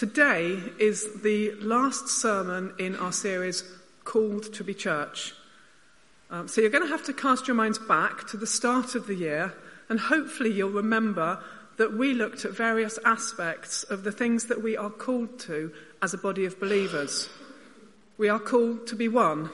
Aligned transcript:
Today 0.00 0.58
is 0.78 1.20
the 1.20 1.50
last 1.56 2.08
sermon 2.08 2.72
in 2.78 2.96
our 2.96 3.12
series, 3.12 3.62
Called 4.04 4.50
to 4.54 4.64
be 4.64 4.72
Church. 4.72 5.34
Um, 6.30 6.48
so 6.48 6.62
you're 6.62 6.70
going 6.70 6.86
to 6.86 6.90
have 6.90 7.04
to 7.04 7.12
cast 7.12 7.46
your 7.46 7.54
minds 7.54 7.78
back 7.78 8.26
to 8.28 8.38
the 8.38 8.46
start 8.46 8.94
of 8.94 9.06
the 9.06 9.14
year, 9.14 9.52
and 9.90 10.00
hopefully 10.00 10.52
you'll 10.52 10.70
remember 10.70 11.38
that 11.76 11.92
we 11.92 12.14
looked 12.14 12.46
at 12.46 12.56
various 12.56 12.98
aspects 13.04 13.82
of 13.82 14.02
the 14.02 14.10
things 14.10 14.46
that 14.46 14.62
we 14.62 14.74
are 14.74 14.88
called 14.88 15.38
to 15.40 15.70
as 16.00 16.14
a 16.14 16.16
body 16.16 16.46
of 16.46 16.58
believers. 16.58 17.28
We 18.16 18.30
are 18.30 18.40
called 18.40 18.86
to 18.86 18.96
be 18.96 19.08
one, 19.08 19.50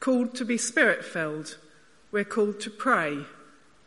called 0.00 0.34
to 0.36 0.46
be 0.46 0.56
spirit 0.56 1.04
filled. 1.04 1.58
We're 2.10 2.24
called 2.24 2.58
to 2.60 2.70
pray, 2.70 3.18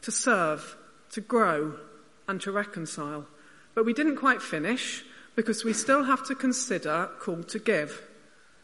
to 0.03 0.11
serve, 0.11 0.77
to 1.13 1.21
grow, 1.21 1.79
and 2.27 2.39
to 2.41 2.51
reconcile. 2.51 3.25
But 3.73 3.87
we 3.87 3.93
didn't 3.93 4.17
quite 4.17 4.43
finish 4.43 5.05
because 5.35 5.63
we 5.63 5.73
still 5.73 6.03
have 6.03 6.25
to 6.27 6.35
consider 6.35 7.09
call 7.19 7.43
to 7.43 7.59
give. 7.59 8.01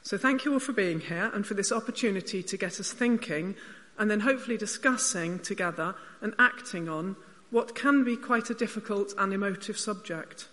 So 0.01 0.17
thank 0.17 0.45
you 0.45 0.53
all 0.53 0.59
for 0.59 0.73
being 0.73 0.99
here 0.99 1.31
and 1.33 1.45
for 1.45 1.53
this 1.53 1.71
opportunity 1.71 2.41
to 2.43 2.57
get 2.57 2.79
us 2.79 2.91
thinking 2.91 3.55
and 3.97 4.09
then 4.09 4.21
hopefully 4.21 4.57
discussing 4.57 5.39
together 5.39 5.95
and 6.21 6.33
acting 6.39 6.87
on 6.87 7.15
what 7.49 7.75
can 7.75 8.03
be 8.03 8.15
quite 8.15 8.49
a 8.49 8.53
difficult 8.53 9.13
and 9.17 9.33
emotive 9.33 9.77
subject. 9.77 10.47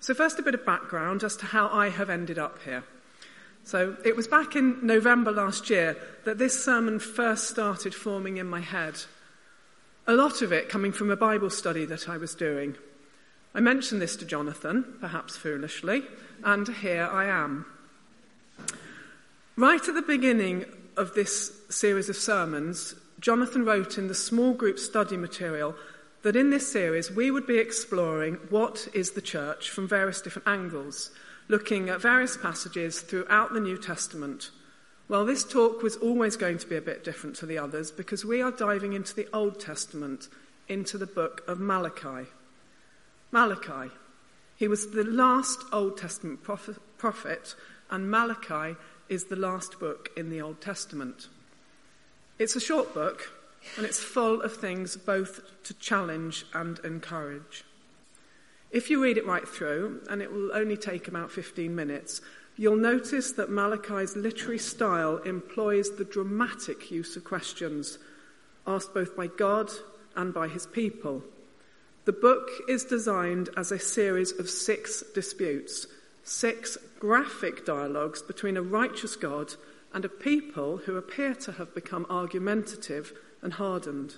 So 0.00 0.14
first 0.14 0.38
a 0.38 0.42
bit 0.42 0.54
of 0.54 0.64
background 0.64 1.22
as 1.24 1.36
to 1.36 1.46
how 1.46 1.68
I 1.68 1.90
have 1.90 2.08
ended 2.08 2.38
up 2.38 2.58
here. 2.64 2.84
So 3.64 3.96
it 4.04 4.16
was 4.16 4.26
back 4.26 4.56
in 4.56 4.84
November 4.84 5.30
last 5.30 5.68
year 5.68 5.96
that 6.24 6.38
this 6.38 6.64
sermon 6.64 6.98
first 6.98 7.48
started 7.48 7.94
forming 7.94 8.38
in 8.38 8.46
my 8.46 8.60
head. 8.60 8.94
A 10.06 10.14
lot 10.14 10.42
of 10.42 10.52
it 10.52 10.68
coming 10.68 10.92
from 10.92 11.10
a 11.10 11.16
Bible 11.16 11.50
study 11.50 11.84
that 11.84 12.08
I 12.08 12.16
was 12.16 12.34
doing. 12.34 12.76
I 13.52 13.60
mentioned 13.60 14.00
this 14.00 14.14
to 14.16 14.24
Jonathan, 14.24 14.84
perhaps 15.00 15.36
foolishly, 15.36 16.04
and 16.44 16.68
here 16.68 17.08
I 17.10 17.24
am. 17.24 17.66
Right 19.56 19.88
at 19.88 19.94
the 19.94 20.02
beginning 20.02 20.66
of 20.96 21.14
this 21.14 21.52
series 21.68 22.08
of 22.08 22.16
sermons, 22.16 22.94
Jonathan 23.18 23.64
wrote 23.64 23.98
in 23.98 24.06
the 24.06 24.14
small 24.14 24.54
group 24.54 24.78
study 24.78 25.16
material 25.16 25.74
that 26.22 26.36
in 26.36 26.50
this 26.50 26.70
series 26.70 27.10
we 27.10 27.30
would 27.30 27.46
be 27.46 27.58
exploring 27.58 28.34
what 28.50 28.86
is 28.94 29.12
the 29.12 29.20
church 29.20 29.70
from 29.70 29.88
various 29.88 30.20
different 30.20 30.46
angles, 30.46 31.10
looking 31.48 31.88
at 31.88 32.00
various 32.00 32.36
passages 32.36 33.00
throughout 33.00 33.52
the 33.52 33.60
New 33.60 33.76
Testament. 33.76 34.50
Well, 35.08 35.24
this 35.26 35.42
talk 35.42 35.82
was 35.82 35.96
always 35.96 36.36
going 36.36 36.58
to 36.58 36.68
be 36.68 36.76
a 36.76 36.80
bit 36.80 37.02
different 37.02 37.34
to 37.36 37.46
the 37.46 37.58
others 37.58 37.90
because 37.90 38.24
we 38.24 38.40
are 38.42 38.52
diving 38.52 38.92
into 38.92 39.14
the 39.14 39.26
Old 39.32 39.58
Testament, 39.58 40.28
into 40.68 40.96
the 40.98 41.06
book 41.06 41.42
of 41.48 41.58
Malachi. 41.58 42.28
Malachi. 43.32 43.90
He 44.56 44.68
was 44.68 44.90
the 44.90 45.04
last 45.04 45.60
Old 45.72 45.96
Testament 45.96 46.42
prophet, 46.42 47.54
and 47.90 48.10
Malachi 48.10 48.76
is 49.08 49.24
the 49.24 49.36
last 49.36 49.80
book 49.80 50.10
in 50.16 50.30
the 50.30 50.40
Old 50.40 50.60
Testament. 50.60 51.28
It's 52.38 52.56
a 52.56 52.60
short 52.60 52.92
book, 52.94 53.30
and 53.76 53.86
it's 53.86 54.00
full 54.00 54.42
of 54.42 54.56
things 54.56 54.96
both 54.96 55.40
to 55.64 55.74
challenge 55.74 56.44
and 56.54 56.78
encourage. 56.80 57.64
If 58.70 58.90
you 58.90 59.02
read 59.02 59.16
it 59.16 59.26
right 59.26 59.48
through, 59.48 60.02
and 60.08 60.22
it 60.22 60.32
will 60.32 60.52
only 60.52 60.76
take 60.76 61.08
about 61.08 61.30
15 61.30 61.74
minutes, 61.74 62.20
you'll 62.56 62.76
notice 62.76 63.32
that 63.32 63.50
Malachi's 63.50 64.16
literary 64.16 64.58
style 64.58 65.16
employs 65.18 65.96
the 65.96 66.04
dramatic 66.04 66.90
use 66.90 67.16
of 67.16 67.24
questions 67.24 67.98
asked 68.66 68.94
both 68.94 69.16
by 69.16 69.26
God 69.26 69.70
and 70.14 70.34
by 70.34 70.48
his 70.48 70.66
people. 70.66 71.22
The 72.10 72.16
book 72.16 72.50
is 72.66 72.82
designed 72.82 73.50
as 73.56 73.70
a 73.70 73.78
series 73.78 74.32
of 74.32 74.50
six 74.50 75.04
disputes, 75.14 75.86
six 76.24 76.76
graphic 76.98 77.64
dialogues 77.64 78.20
between 78.20 78.56
a 78.56 78.62
righteous 78.62 79.14
God 79.14 79.54
and 79.94 80.04
a 80.04 80.08
people 80.08 80.78
who 80.78 80.96
appear 80.96 81.36
to 81.36 81.52
have 81.52 81.72
become 81.72 82.06
argumentative 82.10 83.12
and 83.42 83.52
hardened. 83.52 84.16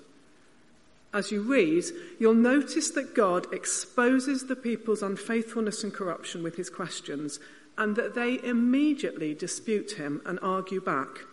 As 1.12 1.30
you 1.30 1.42
read, 1.42 1.84
you'll 2.18 2.32
notice 2.32 2.90
that 2.92 3.14
God 3.14 3.52
exposes 3.52 4.46
the 4.46 4.56
people's 4.56 5.02
unfaithfulness 5.02 5.84
and 5.84 5.92
corruption 5.92 6.42
with 6.42 6.56
his 6.56 6.70
questions, 6.70 7.40
and 7.76 7.94
that 7.96 8.14
they 8.14 8.42
immediately 8.42 9.34
dispute 9.34 9.98
him 9.98 10.22
and 10.24 10.38
argue 10.40 10.80
back. 10.80 11.26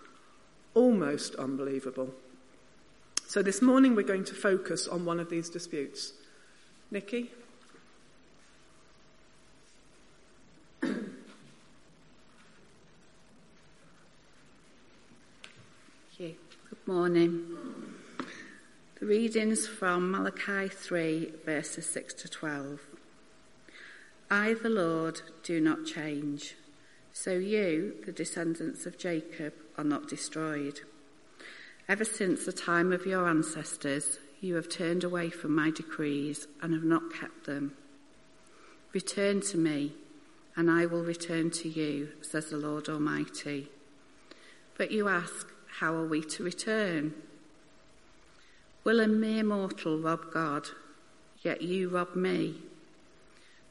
Almost 0.73 1.35
unbelievable. 1.35 2.13
So 3.27 3.41
this 3.41 3.61
morning 3.61 3.95
we're 3.95 4.03
going 4.03 4.25
to 4.25 4.35
focus 4.35 4.89
on 4.89 5.05
one 5.05 5.21
of 5.21 5.29
these 5.29 5.47
disputes. 5.47 6.11
Nikki? 6.91 7.29
Thank 10.81 10.95
you. 16.17 16.35
Good 16.67 16.87
morning. 16.87 17.45
The 18.99 19.05
readings 19.05 19.67
from 19.67 20.09
Malachi 20.09 20.67
3, 20.67 21.33
verses 21.45 21.85
6 21.85 22.15
to 22.15 22.27
12. 22.27 22.79
I, 24.31 24.55
the 24.55 24.69
Lord, 24.69 25.21
do 25.43 25.61
not 25.61 25.85
change. 25.85 26.55
So 27.13 27.33
you, 27.33 27.97
the 28.03 28.11
descendants 28.11 28.87
of 28.87 28.97
Jacob, 28.97 29.53
are 29.77 29.83
not 29.83 30.07
destroyed. 30.07 30.79
Ever 31.87 32.03
since 32.03 32.45
the 32.45 32.51
time 32.51 32.91
of 32.91 33.05
your 33.05 33.29
ancestors, 33.29 34.17
you 34.41 34.55
have 34.55 34.69
turned 34.69 35.03
away 35.03 35.29
from 35.29 35.53
my 35.53 35.69
decrees 35.69 36.47
and 36.61 36.73
have 36.73 36.83
not 36.83 37.13
kept 37.13 37.45
them. 37.45 37.73
Return 38.93 39.41
to 39.41 39.57
me, 39.57 39.93
and 40.55 40.71
I 40.71 40.85
will 40.85 41.03
return 41.03 41.51
to 41.51 41.69
you, 41.69 42.09
says 42.21 42.49
the 42.49 42.57
Lord 42.57 42.87
Almighty. 42.89 43.67
But 44.77 44.91
you 44.91 45.09
ask, 45.09 45.47
How 45.79 45.93
are 45.93 46.07
we 46.07 46.23
to 46.23 46.43
return? 46.43 47.13
Will 48.83 49.01
a 49.01 49.07
mere 49.07 49.43
mortal 49.43 49.99
rob 49.99 50.31
God, 50.31 50.67
yet 51.41 51.61
you 51.61 51.89
rob 51.89 52.15
me? 52.15 52.55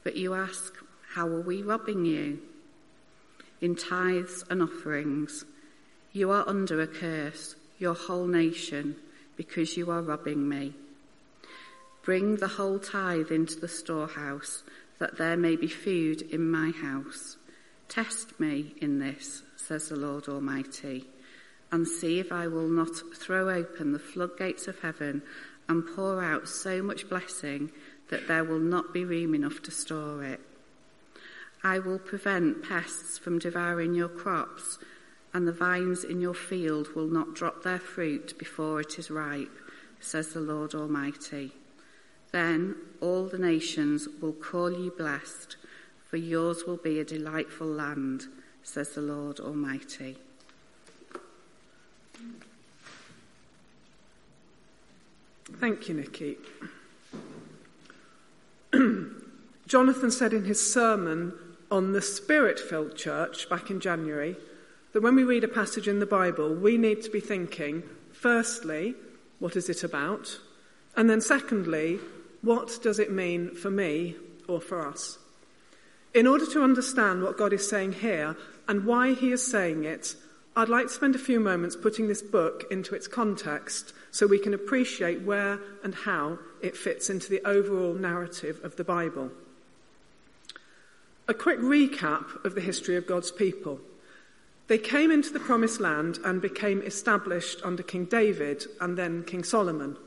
But 0.03 0.15
you 0.15 0.35
ask, 0.35 0.73
How 1.13 1.27
are 1.27 1.41
we 1.41 1.63
robbing 1.63 2.05
you? 2.05 2.39
In 3.59 3.75
tithes 3.75 4.45
and 4.49 4.61
offerings, 4.61 5.45
you 6.13 6.31
are 6.31 6.47
under 6.47 6.79
a 6.79 6.87
curse, 6.87 7.55
your 7.79 7.93
whole 7.93 8.27
nation 8.27 8.95
because 9.39 9.77
you 9.77 9.89
are 9.89 10.01
robbing 10.01 10.49
me. 10.49 10.73
Bring 12.03 12.35
the 12.35 12.49
whole 12.49 12.77
tithe 12.77 13.31
into 13.31 13.57
the 13.57 13.69
storehouse, 13.69 14.63
that 14.99 15.17
there 15.17 15.37
may 15.37 15.55
be 15.55 15.69
food 15.69 16.21
in 16.23 16.51
my 16.51 16.71
house. 16.71 17.37
Test 17.87 18.37
me 18.37 18.73
in 18.81 18.99
this, 18.99 19.43
says 19.55 19.87
the 19.87 19.95
Lord 19.95 20.27
Almighty, 20.27 21.05
and 21.71 21.87
see 21.87 22.19
if 22.19 22.33
I 22.33 22.47
will 22.47 22.67
not 22.67 22.89
throw 23.15 23.49
open 23.49 23.93
the 23.93 23.97
floodgates 23.97 24.67
of 24.67 24.77
heaven 24.81 25.21
and 25.69 25.87
pour 25.95 26.21
out 26.21 26.49
so 26.49 26.81
much 26.81 27.07
blessing 27.07 27.71
that 28.09 28.27
there 28.27 28.43
will 28.43 28.59
not 28.59 28.93
be 28.93 29.05
room 29.05 29.33
enough 29.33 29.61
to 29.61 29.71
store 29.71 30.21
it. 30.21 30.41
I 31.63 31.79
will 31.79 31.99
prevent 31.99 32.67
pests 32.67 33.17
from 33.17 33.39
devouring 33.39 33.93
your 33.93 34.09
crops 34.09 34.79
and 35.33 35.47
the 35.47 35.51
vines 35.51 36.03
in 36.03 36.19
your 36.21 36.33
field 36.33 36.95
will 36.95 37.07
not 37.07 37.35
drop 37.35 37.63
their 37.63 37.79
fruit 37.79 38.37
before 38.37 38.81
it 38.81 38.97
is 38.97 39.11
ripe, 39.11 39.51
says 39.99 40.29
the 40.29 40.39
Lord 40.39 40.73
Almighty. 40.73 41.51
Then 42.31 42.75
all 43.01 43.25
the 43.25 43.37
nations 43.37 44.07
will 44.21 44.33
call 44.33 44.71
you 44.71 44.91
blessed, 44.91 45.57
for 46.07 46.17
yours 46.17 46.63
will 46.65 46.77
be 46.77 46.99
a 46.99 47.05
delightful 47.05 47.67
land, 47.67 48.25
says 48.63 48.89
the 48.89 49.01
Lord 49.01 49.39
Almighty. 49.39 50.17
Thank 55.59 55.89
you, 55.89 55.95
Nikki. 55.95 56.37
Jonathan 59.67 60.11
said 60.11 60.33
in 60.33 60.45
his 60.45 60.73
sermon 60.73 61.33
on 61.71 61.93
the 61.93 62.01
spirit 62.01 62.59
filled 62.59 62.95
church 62.95 63.49
back 63.49 63.69
in 63.69 63.79
January 63.79 64.35
that 64.93 65.03
when 65.03 65.15
we 65.15 65.23
read 65.23 65.43
a 65.43 65.47
passage 65.47 65.87
in 65.87 65.99
the 65.99 66.05
Bible, 66.05 66.53
we 66.53 66.77
need 66.77 67.01
to 67.03 67.09
be 67.09 67.19
thinking, 67.19 67.83
firstly, 68.11 68.95
what 69.39 69.55
is 69.55 69.69
it 69.69 69.83
about? 69.83 70.39
And 70.95 71.09
then 71.09 71.21
secondly, 71.21 71.99
what 72.41 72.79
does 72.81 72.99
it 72.99 73.11
mean 73.11 73.53
for 73.55 73.69
me 73.69 74.15
or 74.47 74.59
for 74.61 74.85
us? 74.85 75.17
In 76.13 76.25
order 76.25 76.45
to 76.47 76.63
understand 76.63 77.21
what 77.21 77.37
God 77.37 77.53
is 77.53 77.69
saying 77.69 77.93
here 77.93 78.35
and 78.67 78.85
why 78.85 79.13
he 79.13 79.31
is 79.31 79.45
saying 79.45 79.83
it, 79.83 80.15
I'd 80.55 80.69
like 80.69 80.87
to 80.87 80.93
spend 80.93 81.15
a 81.15 81.19
few 81.19 81.39
moments 81.39 81.75
putting 81.75 82.07
this 82.07 82.21
book 82.21 82.65
into 82.71 82.95
its 82.95 83.07
context 83.07 83.93
so 84.11 84.25
we 84.25 84.39
can 84.39 84.53
appreciate 84.53 85.21
where 85.21 85.59
and 85.83 85.93
how 85.93 86.39
it 86.61 86.75
fits 86.75 87.09
into 87.09 87.29
the 87.29 87.41
overall 87.47 87.93
narrative 87.93 88.59
of 88.63 88.75
the 88.75 88.83
Bible. 88.83 89.31
A 91.27 91.33
quick 91.33 91.59
recap 91.59 92.43
of 92.43 92.55
the 92.55 92.61
history 92.61 92.95
of 92.95 93.05
God's 93.05 93.31
people. 93.31 93.79
They 94.69 94.77
came 94.77 95.09
into 95.09 95.33
the 95.33 95.39
promised 95.39 95.79
land 95.81 96.19
and 96.23 96.39
became 96.39 96.83
established 96.83 97.59
under 97.63 97.81
King 97.81 98.05
David 98.05 98.67
and 98.79 98.95
then 98.95 99.23
King 99.23 99.43
Solomon. 99.43 99.97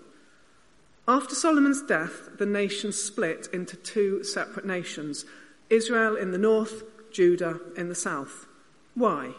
After 1.08 1.34
Solomon's 1.34 1.82
death, 1.82 2.38
the 2.38 2.46
nation 2.46 2.92
split 2.92 3.48
into 3.52 3.76
two 3.76 4.22
separate 4.22 4.64
nations 4.64 5.24
Israel 5.68 6.14
in 6.14 6.30
the 6.30 6.38
north, 6.38 6.84
Judah 7.10 7.58
in 7.76 7.88
the 7.88 7.94
south. 7.96 8.46
Why? 8.94 9.32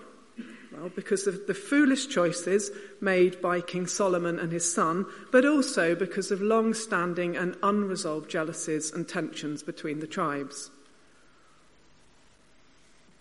Well, 0.74 0.90
because 0.94 1.26
of 1.26 1.48
the 1.48 1.54
foolish 1.54 2.08
choices 2.08 2.72
made 3.00 3.42
by 3.42 3.62
King 3.62 3.88
Solomon 3.88 4.40
and 4.40 4.52
his 4.52 4.74
son, 4.74 5.06
but 5.32 5.46
also 5.46 5.96
because 5.96 6.32
of 6.32 6.42
long 6.42 6.74
standing 6.74 7.38
and 7.38 7.56
unresolved 7.64 8.30
jealousies 8.30 8.92
and 8.92 9.08
tensions 9.08 9.64
between 9.64 10.00
the 10.00 10.08
tribes. 10.08 10.70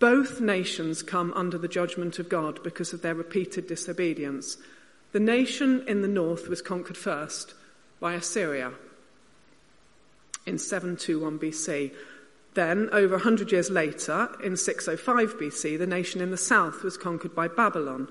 Both 0.02 0.40
nations 0.40 1.00
come 1.00 1.32
under 1.34 1.56
the 1.56 1.68
judgment 1.68 2.18
of 2.18 2.28
God 2.28 2.60
because 2.64 2.92
of 2.92 3.02
their 3.02 3.14
repeated 3.14 3.68
disobedience. 3.68 4.56
The 5.12 5.20
nation 5.20 5.84
in 5.86 6.02
the 6.02 6.08
north 6.08 6.48
was 6.48 6.60
conquered 6.60 6.96
first 6.96 7.54
by 8.00 8.14
Assyria 8.14 8.72
in 10.44 10.58
721 10.58 11.38
BC. 11.38 11.92
Then, 12.54 12.88
over 12.90 13.14
100 13.14 13.52
years 13.52 13.70
later, 13.70 14.28
in 14.42 14.56
605 14.56 15.38
BC, 15.38 15.78
the 15.78 15.86
nation 15.86 16.20
in 16.20 16.32
the 16.32 16.36
south 16.36 16.82
was 16.82 16.96
conquered 16.96 17.36
by 17.36 17.46
Babylon. 17.46 18.08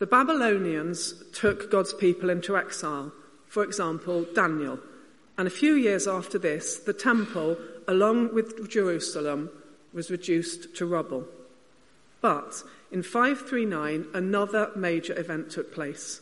The 0.00 0.06
Babylonians 0.06 1.14
took 1.32 1.70
God's 1.70 1.94
people 1.94 2.28
into 2.28 2.58
exile, 2.58 3.10
for 3.46 3.64
example, 3.64 4.26
Daniel. 4.34 4.78
And 5.38 5.48
a 5.48 5.50
few 5.62 5.76
years 5.76 6.06
after 6.06 6.38
this, 6.38 6.76
the 6.76 6.92
temple, 6.92 7.56
along 7.88 8.34
with 8.34 8.68
Jerusalem, 8.68 9.48
was 9.94 10.10
reduced 10.10 10.74
to 10.76 10.86
rubble. 10.86 11.24
But 12.20 12.62
in 12.90 13.02
539, 13.02 14.08
another 14.12 14.70
major 14.74 15.18
event 15.18 15.50
took 15.50 15.72
place. 15.72 16.20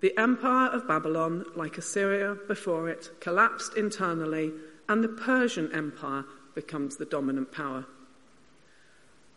The 0.00 0.16
empire 0.18 0.68
of 0.68 0.86
Babylon, 0.86 1.46
like 1.56 1.78
Assyria 1.78 2.36
before 2.46 2.88
it, 2.88 3.10
collapsed 3.20 3.76
internally, 3.76 4.52
and 4.88 5.02
the 5.02 5.08
Persian 5.08 5.72
Empire 5.72 6.24
becomes 6.54 6.96
the 6.96 7.06
dominant 7.06 7.50
power. 7.50 7.86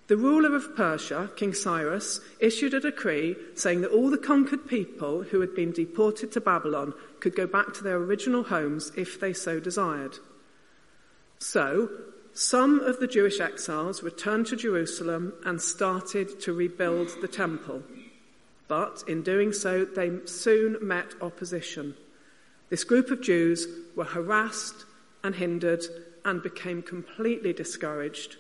The 0.07 0.17
ruler 0.17 0.55
of 0.55 0.75
Persia, 0.75 1.31
King 1.35 1.53
Cyrus, 1.53 2.21
issued 2.39 2.73
a 2.73 2.79
decree 2.79 3.35
saying 3.55 3.81
that 3.81 3.91
all 3.91 4.09
the 4.09 4.17
conquered 4.17 4.67
people 4.67 5.23
who 5.23 5.41
had 5.41 5.53
been 5.53 5.71
deported 5.71 6.31
to 6.31 6.41
Babylon 6.41 6.93
could 7.19 7.35
go 7.35 7.45
back 7.45 7.73
to 7.73 7.83
their 7.83 7.97
original 7.97 8.43
homes 8.43 8.91
if 8.95 9.19
they 9.19 9.33
so 9.33 9.59
desired. 9.59 10.17
So, 11.39 11.89
some 12.37 12.81
of 12.81 12.99
the 12.99 13.07
Jewish 13.07 13.39
exiles 13.39 14.03
returned 14.03 14.45
to 14.47 14.55
Jerusalem 14.55 15.33
and 15.43 15.59
started 15.59 16.39
to 16.41 16.53
rebuild 16.53 17.09
the 17.19 17.27
temple. 17.27 17.81
But 18.67 19.03
in 19.07 19.23
doing 19.23 19.53
so, 19.53 19.85
they 19.85 20.11
soon 20.25 20.77
met 20.79 21.15
opposition. 21.19 21.95
This 22.69 22.83
group 22.83 23.09
of 23.09 23.21
Jews 23.21 23.67
were 23.95 24.03
harassed 24.03 24.85
and 25.23 25.33
hindered 25.33 25.83
and 26.25 26.43
became 26.43 26.83
completely 26.83 27.53
discouraged. 27.53 28.35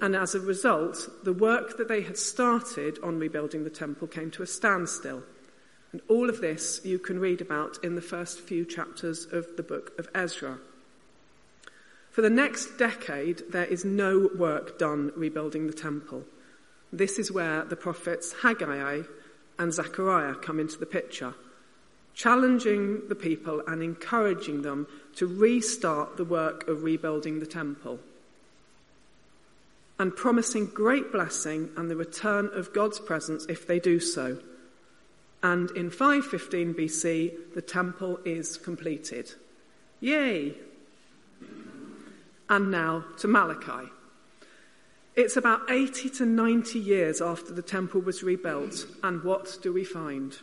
And 0.00 0.16
as 0.16 0.34
a 0.34 0.40
result, 0.40 1.08
the 1.22 1.32
work 1.32 1.76
that 1.76 1.86
they 1.86 2.02
had 2.02 2.18
started 2.18 2.98
on 3.04 3.20
rebuilding 3.20 3.62
the 3.62 3.70
temple 3.70 4.08
came 4.08 4.32
to 4.32 4.42
a 4.42 4.48
standstill. 4.48 5.22
And 5.92 6.00
all 6.08 6.28
of 6.28 6.40
this 6.40 6.80
you 6.82 6.98
can 6.98 7.20
read 7.20 7.40
about 7.40 7.78
in 7.84 7.94
the 7.94 8.00
first 8.00 8.40
few 8.40 8.64
chapters 8.64 9.28
of 9.30 9.46
the 9.56 9.62
book 9.62 9.92
of 9.96 10.08
Ezra. 10.12 10.58
For 12.12 12.22
the 12.22 12.30
next 12.30 12.76
decade, 12.78 13.42
there 13.50 13.64
is 13.64 13.84
no 13.84 14.30
work 14.36 14.78
done 14.78 15.12
rebuilding 15.16 15.66
the 15.66 15.72
temple. 15.72 16.24
This 16.92 17.18
is 17.18 17.32
where 17.32 17.64
the 17.64 17.76
prophets 17.76 18.34
Haggai 18.42 19.02
and 19.58 19.72
Zechariah 19.72 20.34
come 20.34 20.60
into 20.60 20.78
the 20.78 20.86
picture 20.86 21.34
challenging 22.14 23.08
the 23.08 23.14
people 23.14 23.62
and 23.66 23.82
encouraging 23.82 24.62
them 24.62 24.86
to 25.16 25.26
restart 25.26 26.16
the 26.16 26.24
work 26.24 26.68
of 26.68 26.82
rebuilding 26.82 27.40
the 27.40 27.46
temple, 27.46 27.98
and 29.98 30.16
promising 30.16 30.66
great 30.66 31.12
blessing 31.12 31.70
and 31.76 31.90
the 31.90 31.96
return 31.96 32.50
of 32.54 32.72
God's 32.72 32.98
presence 32.98 33.46
if 33.46 33.66
they 33.66 33.78
do 33.78 34.00
so. 34.00 34.38
And 35.42 35.70
in 35.72 35.90
515 35.90 36.74
BC, 36.74 37.54
the 37.54 37.62
temple 37.62 38.20
is 38.24 38.56
completed. 38.56 39.34
Yay! 40.00 40.54
And 42.52 42.70
now 42.70 43.06
to 43.16 43.28
Malachi. 43.28 43.88
It's 45.16 45.38
about 45.38 45.70
80 45.70 46.10
to 46.10 46.26
90 46.26 46.78
years 46.78 47.22
after 47.22 47.54
the 47.54 47.62
temple 47.62 48.02
was 48.02 48.22
rebuilt, 48.22 48.86
and 49.02 49.24
what 49.24 49.56
do 49.62 49.72
we 49.72 49.84
find? 49.84 50.36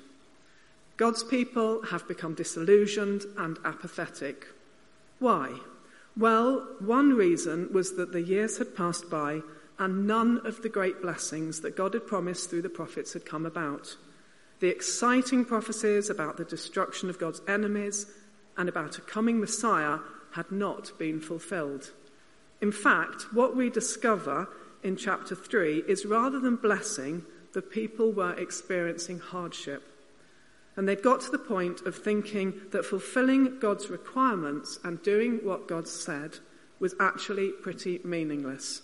God's 0.97 1.23
people 1.23 1.83
have 1.83 2.07
become 2.07 2.33
disillusioned 2.33 3.25
and 3.37 3.59
apathetic. 3.63 4.47
Why? 5.19 5.59
Well, 6.17 6.67
one 6.79 7.13
reason 7.13 7.71
was 7.71 7.95
that 7.97 8.11
the 8.11 8.23
years 8.23 8.57
had 8.57 8.75
passed 8.75 9.07
by 9.11 9.41
and 9.77 10.07
none 10.07 10.41
of 10.47 10.63
the 10.63 10.69
great 10.69 11.03
blessings 11.03 11.61
that 11.61 11.77
God 11.77 11.93
had 11.93 12.07
promised 12.07 12.49
through 12.49 12.63
the 12.63 12.69
prophets 12.69 13.13
had 13.13 13.23
come 13.23 13.45
about. 13.45 13.95
The 14.61 14.69
exciting 14.69 15.45
prophecies 15.45 16.09
about 16.09 16.37
the 16.37 16.43
destruction 16.43 17.07
of 17.07 17.19
God's 17.19 17.41
enemies 17.47 18.07
and 18.57 18.67
about 18.67 18.97
a 18.97 19.01
coming 19.01 19.39
Messiah 19.39 19.99
had 20.31 20.51
not 20.51 20.91
been 20.97 21.21
fulfilled. 21.21 21.91
In 22.61 22.71
fact, 22.71 23.33
what 23.33 23.55
we 23.55 23.69
discover 23.69 24.49
in 24.83 24.95
chapter 24.95 25.35
3 25.35 25.83
is 25.87 26.05
rather 26.05 26.39
than 26.39 26.55
blessing, 26.55 27.23
the 27.53 27.61
people 27.61 28.11
were 28.11 28.33
experiencing 28.33 29.19
hardship. 29.19 29.83
And 30.75 30.87
they'd 30.87 31.01
got 31.01 31.21
to 31.21 31.31
the 31.31 31.37
point 31.37 31.81
of 31.81 31.95
thinking 31.95 32.53
that 32.71 32.85
fulfilling 32.85 33.59
God's 33.59 33.89
requirements 33.89 34.79
and 34.83 35.01
doing 35.03 35.39
what 35.43 35.67
God 35.67 35.87
said 35.87 36.37
was 36.79 36.95
actually 36.99 37.49
pretty 37.49 37.99
meaningless. 38.03 38.81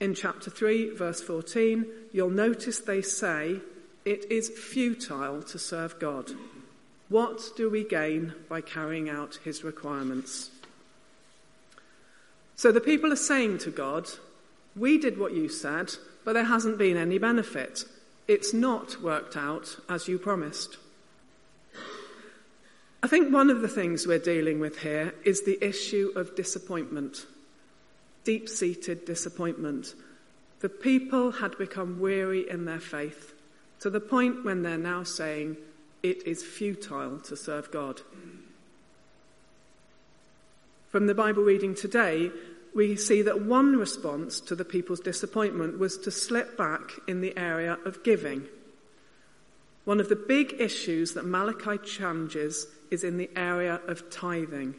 In 0.00 0.14
chapter 0.14 0.50
3, 0.50 0.90
verse 0.94 1.20
14, 1.22 1.86
you'll 2.12 2.30
notice 2.30 2.80
they 2.80 3.02
say, 3.02 3.60
It 4.04 4.30
is 4.30 4.50
futile 4.50 5.42
to 5.44 5.58
serve 5.58 5.98
God. 5.98 6.30
What 7.08 7.42
do 7.56 7.70
we 7.70 7.84
gain 7.84 8.34
by 8.48 8.60
carrying 8.60 9.08
out 9.08 9.38
his 9.42 9.64
requirements? 9.64 10.50
So 12.58 12.72
the 12.72 12.80
people 12.80 13.12
are 13.12 13.16
saying 13.16 13.58
to 13.58 13.70
God, 13.70 14.08
We 14.74 14.98
did 14.98 15.16
what 15.16 15.32
you 15.32 15.48
said, 15.48 15.94
but 16.24 16.32
there 16.32 16.42
hasn't 16.42 16.76
been 16.76 16.96
any 16.96 17.16
benefit. 17.16 17.84
It's 18.26 18.52
not 18.52 19.00
worked 19.00 19.36
out 19.36 19.76
as 19.88 20.08
you 20.08 20.18
promised. 20.18 20.76
I 23.00 23.06
think 23.06 23.32
one 23.32 23.48
of 23.48 23.60
the 23.60 23.68
things 23.68 24.08
we're 24.08 24.18
dealing 24.18 24.58
with 24.58 24.80
here 24.80 25.14
is 25.24 25.44
the 25.44 25.64
issue 25.64 26.10
of 26.16 26.34
disappointment, 26.34 27.26
deep 28.24 28.48
seated 28.48 29.04
disappointment. 29.04 29.94
The 30.58 30.68
people 30.68 31.30
had 31.30 31.56
become 31.58 32.00
weary 32.00 32.50
in 32.50 32.64
their 32.64 32.80
faith 32.80 33.34
to 33.78 33.88
the 33.88 34.00
point 34.00 34.44
when 34.44 34.62
they're 34.62 34.76
now 34.76 35.04
saying 35.04 35.58
it 36.02 36.26
is 36.26 36.42
futile 36.42 37.20
to 37.20 37.36
serve 37.36 37.70
God. 37.70 38.00
From 40.90 41.06
the 41.06 41.14
Bible 41.14 41.42
reading 41.42 41.74
today, 41.74 42.30
we 42.74 42.96
see 42.96 43.20
that 43.22 43.42
one 43.42 43.76
response 43.76 44.40
to 44.40 44.54
the 44.54 44.64
people's 44.64 45.00
disappointment 45.00 45.78
was 45.78 45.98
to 45.98 46.10
slip 46.10 46.56
back 46.56 46.92
in 47.06 47.20
the 47.20 47.36
area 47.36 47.78
of 47.84 48.02
giving. 48.02 48.46
One 49.84 50.00
of 50.00 50.08
the 50.08 50.16
big 50.16 50.54
issues 50.58 51.12
that 51.12 51.26
Malachi 51.26 51.76
challenges 51.78 52.66
is 52.90 53.04
in 53.04 53.18
the 53.18 53.28
area 53.36 53.80
of 53.86 54.08
tithing. 54.08 54.76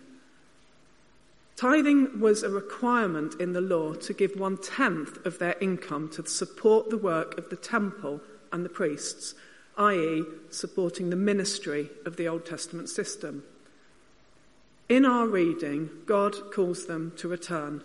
Tithing 1.56 2.20
was 2.20 2.42
a 2.42 2.50
requirement 2.50 3.36
in 3.39 3.54
the 3.54 3.62
law 3.62 3.94
to 3.94 4.13
give 4.13 4.39
one 4.39 4.58
tenth 4.58 5.24
of 5.28 5.38
their 5.38 5.58
income 5.62 6.10
to 6.10 6.25
support 6.25 6.89
the 6.89 6.98
work 6.98 7.38
of 7.38 7.50
the 7.50 7.56
temple 7.56 8.22
and 8.51 8.66
the 8.66 8.70
priests, 8.70 9.36
i.e., 9.78 10.24
supporting 10.50 11.12
the 11.12 11.16
ministry 11.16 11.89
of 12.06 12.16
the 12.16 12.28
Old 12.28 12.46
Testament 12.48 12.89
system. 12.89 13.44
In 14.89 15.05
our 15.05 15.27
reading, 15.27 15.91
God 16.08 16.51
calls 16.51 16.88
them 16.88 17.13
to 17.17 17.27
return. 17.27 17.84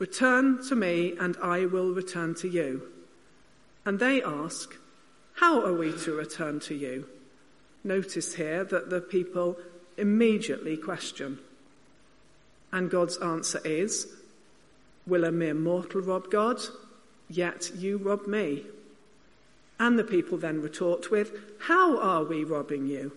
Return 0.00 0.60
to 0.68 0.74
me, 0.74 1.14
and 1.20 1.36
I 1.40 1.66
will 1.66 1.92
return 1.92 2.34
to 2.36 2.48
you. 2.48 2.82
And 3.86 4.00
they 4.00 4.20
ask, 4.20 4.74
How 5.34 5.64
are 5.64 5.72
we 5.72 5.92
to 5.98 6.12
return 6.12 6.58
to 6.60 6.74
you? 6.74 7.06
Notice 7.84 8.34
here 8.34 8.64
that 8.64 8.90
the 8.90 9.00
people 9.00 9.56
immediately 9.96 10.76
question. 10.76 11.38
And 12.72 12.90
God's 12.90 13.18
answer 13.18 13.60
is, 13.64 14.08
Will 15.06 15.22
a 15.22 15.30
mere 15.30 15.54
mortal 15.54 16.00
rob 16.00 16.32
God? 16.32 16.58
Yet 17.28 17.70
you 17.76 17.98
rob 17.98 18.26
me. 18.26 18.64
And 19.78 19.96
the 19.96 20.04
people 20.04 20.36
then 20.36 20.60
retort 20.60 21.12
with, 21.12 21.30
How 21.60 22.00
are 22.00 22.24
we 22.24 22.42
robbing 22.42 22.88
you? 22.88 23.12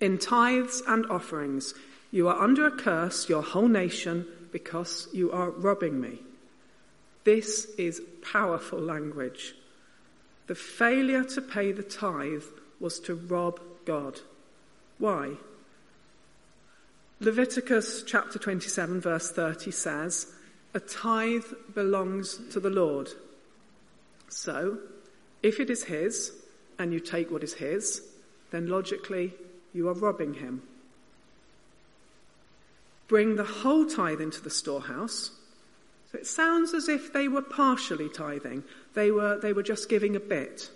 In 0.00 0.16
tithes 0.16 0.82
and 0.88 1.06
offerings, 1.06 1.74
you 2.10 2.28
are 2.28 2.40
under 2.40 2.66
a 2.66 2.70
curse, 2.70 3.28
your 3.28 3.42
whole 3.42 3.68
nation, 3.68 4.26
because 4.50 5.08
you 5.12 5.30
are 5.30 5.50
robbing 5.50 6.00
me. 6.00 6.20
This 7.24 7.66
is 7.76 8.00
powerful 8.22 8.78
language. 8.80 9.54
The 10.46 10.54
failure 10.54 11.22
to 11.24 11.42
pay 11.42 11.72
the 11.72 11.82
tithe 11.82 12.42
was 12.80 12.98
to 13.00 13.14
rob 13.14 13.60
God. 13.84 14.20
Why? 14.98 15.34
Leviticus 17.20 18.02
chapter 18.06 18.38
27, 18.38 19.02
verse 19.02 19.30
30 19.30 19.70
says, 19.70 20.32
A 20.72 20.80
tithe 20.80 21.44
belongs 21.74 22.40
to 22.52 22.60
the 22.60 22.70
Lord. 22.70 23.10
So, 24.30 24.78
if 25.42 25.60
it 25.60 25.68
is 25.68 25.84
his, 25.84 26.32
and 26.78 26.92
you 26.94 27.00
take 27.00 27.30
what 27.30 27.44
is 27.44 27.54
his, 27.54 28.02
then 28.50 28.68
logically 28.68 29.34
you 29.72 29.88
are 29.88 29.94
robbing 29.94 30.34
him. 30.34 30.62
Bring 33.08 33.36
the 33.36 33.44
whole 33.44 33.86
tithe 33.86 34.20
into 34.20 34.40
the 34.40 34.50
storehouse. 34.50 35.32
So 36.12 36.18
it 36.18 36.26
sounds 36.26 36.74
as 36.74 36.88
if 36.88 37.12
they 37.12 37.28
were 37.28 37.42
partially 37.42 38.08
tithing. 38.08 38.64
They 38.94 39.10
were, 39.10 39.38
they 39.38 39.52
were 39.52 39.62
just 39.62 39.88
giving 39.88 40.16
a 40.16 40.20
bit. 40.20 40.70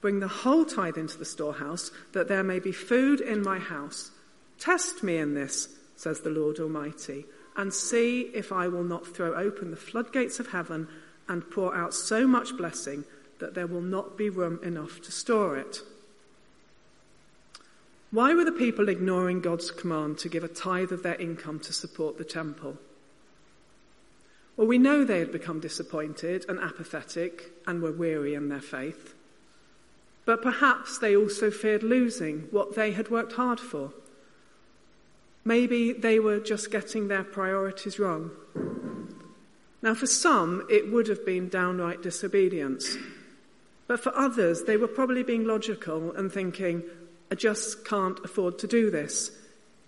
Bring 0.00 0.20
the 0.20 0.28
whole 0.28 0.64
tithe 0.64 0.96
into 0.96 1.18
the 1.18 1.24
storehouse, 1.24 1.90
that 2.12 2.28
there 2.28 2.42
may 2.42 2.58
be 2.58 2.72
food 2.72 3.20
in 3.20 3.42
my 3.42 3.58
house. 3.58 4.10
Test 4.58 5.02
me 5.02 5.16
in 5.16 5.34
this, 5.34 5.68
says 5.96 6.20
the 6.20 6.30
Lord 6.30 6.58
Almighty, 6.58 7.24
and 7.56 7.72
see 7.72 8.22
if 8.34 8.50
I 8.50 8.68
will 8.68 8.84
not 8.84 9.06
throw 9.06 9.34
open 9.34 9.70
the 9.70 9.76
floodgates 9.76 10.40
of 10.40 10.48
heaven 10.48 10.88
and 11.28 11.48
pour 11.50 11.74
out 11.74 11.94
so 11.94 12.26
much 12.26 12.56
blessing 12.56 13.04
that 13.38 13.54
there 13.54 13.66
will 13.66 13.82
not 13.82 14.16
be 14.16 14.30
room 14.30 14.58
enough 14.62 15.00
to 15.02 15.12
store 15.12 15.56
it. 15.56 15.82
Why 18.12 18.34
were 18.34 18.44
the 18.44 18.52
people 18.52 18.90
ignoring 18.90 19.40
God's 19.40 19.70
command 19.70 20.18
to 20.18 20.28
give 20.28 20.44
a 20.44 20.48
tithe 20.48 20.92
of 20.92 21.02
their 21.02 21.14
income 21.14 21.58
to 21.60 21.72
support 21.72 22.18
the 22.18 22.24
temple? 22.24 22.76
Well, 24.54 24.66
we 24.66 24.76
know 24.76 25.02
they 25.02 25.18
had 25.18 25.32
become 25.32 25.60
disappointed 25.60 26.44
and 26.46 26.60
apathetic 26.60 27.52
and 27.66 27.80
were 27.80 27.90
weary 27.90 28.34
in 28.34 28.50
their 28.50 28.60
faith. 28.60 29.14
But 30.26 30.42
perhaps 30.42 30.98
they 30.98 31.16
also 31.16 31.50
feared 31.50 31.82
losing 31.82 32.48
what 32.50 32.74
they 32.74 32.92
had 32.92 33.10
worked 33.10 33.32
hard 33.32 33.58
for. 33.58 33.94
Maybe 35.42 35.94
they 35.94 36.20
were 36.20 36.38
just 36.38 36.70
getting 36.70 37.08
their 37.08 37.24
priorities 37.24 37.98
wrong. 37.98 38.30
Now, 39.80 39.94
for 39.94 40.06
some, 40.06 40.66
it 40.68 40.92
would 40.92 41.08
have 41.08 41.24
been 41.24 41.48
downright 41.48 42.02
disobedience. 42.02 42.98
But 43.88 44.00
for 44.00 44.14
others, 44.14 44.64
they 44.64 44.76
were 44.76 44.86
probably 44.86 45.22
being 45.22 45.46
logical 45.46 46.12
and 46.12 46.30
thinking, 46.30 46.84
I 47.32 47.34
just 47.34 47.86
can't 47.86 48.22
afford 48.22 48.58
to 48.58 48.66
do 48.66 48.90
this. 48.90 49.30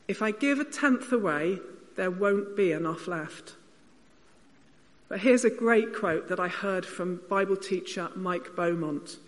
If 0.09 0.23
I 0.23 0.31
give 0.31 0.61
a 0.61 0.65
tenth 0.65 1.13
away, 1.13 1.59
there 1.95 2.11
won't 2.11 2.57
be 2.57 2.73
enough 2.73 3.07
left. 3.07 3.53
But 5.11 5.21
here's 5.21 5.45
a 5.45 5.51
great 5.51 5.95
quote 5.95 6.29
that 6.29 6.41
I 6.41 6.49
heard 6.49 6.87
from 6.87 7.21
Bible 7.29 7.59
teacher 7.59 8.09
Mike 8.17 8.57
Beaumont. 8.57 9.19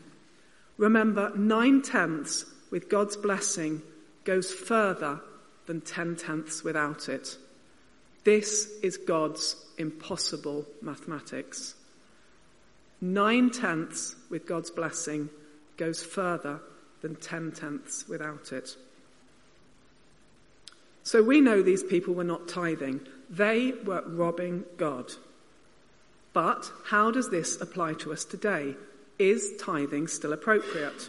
Remember, 0.78 1.30
nine 1.36 1.82
tenths 1.82 2.46
with 2.70 2.88
God's 2.88 3.18
blessing 3.18 3.82
goes 4.24 4.50
further 4.50 5.20
than 5.66 5.82
ten 5.82 6.16
tenths 6.16 6.64
without 6.64 7.10
it. 7.10 7.36
This 8.24 8.78
is 8.82 8.96
God's 8.96 9.56
impossible 9.76 10.64
mathematics. 10.80 11.74
Nine 12.98 13.50
tenths 13.50 14.16
with 14.30 14.46
God's 14.46 14.70
blessing 14.70 15.28
goes 15.76 16.02
further 16.02 16.60
than 17.02 17.16
ten 17.16 17.52
tenths 17.52 18.08
without 18.08 18.52
it. 18.52 18.76
So 21.02 21.22
we 21.22 21.40
know 21.40 21.62
these 21.62 21.84
people 21.84 22.14
were 22.14 22.24
not 22.24 22.48
tithing, 22.48 23.00
they 23.30 23.72
were 23.84 24.02
robbing 24.06 24.64
God. 24.76 25.12
But 26.32 26.70
how 26.86 27.10
does 27.10 27.30
this 27.30 27.60
apply 27.60 27.94
to 27.94 28.12
us 28.12 28.24
today? 28.24 28.74
Is 29.18 29.54
tithing 29.58 30.08
still 30.08 30.32
appropriate? 30.32 31.08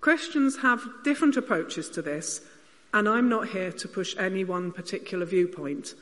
Christians 0.00 0.56
have 0.62 0.82
different 1.04 1.36
approaches 1.36 1.88
to 1.90 2.02
this, 2.02 2.40
and 2.92 3.08
I'm 3.08 3.28
not 3.28 3.48
here 3.48 3.70
to 3.70 3.88
push 3.88 4.16
any 4.18 4.42
one 4.42 4.72
particular 4.72 5.24
viewpoint, 5.24 5.94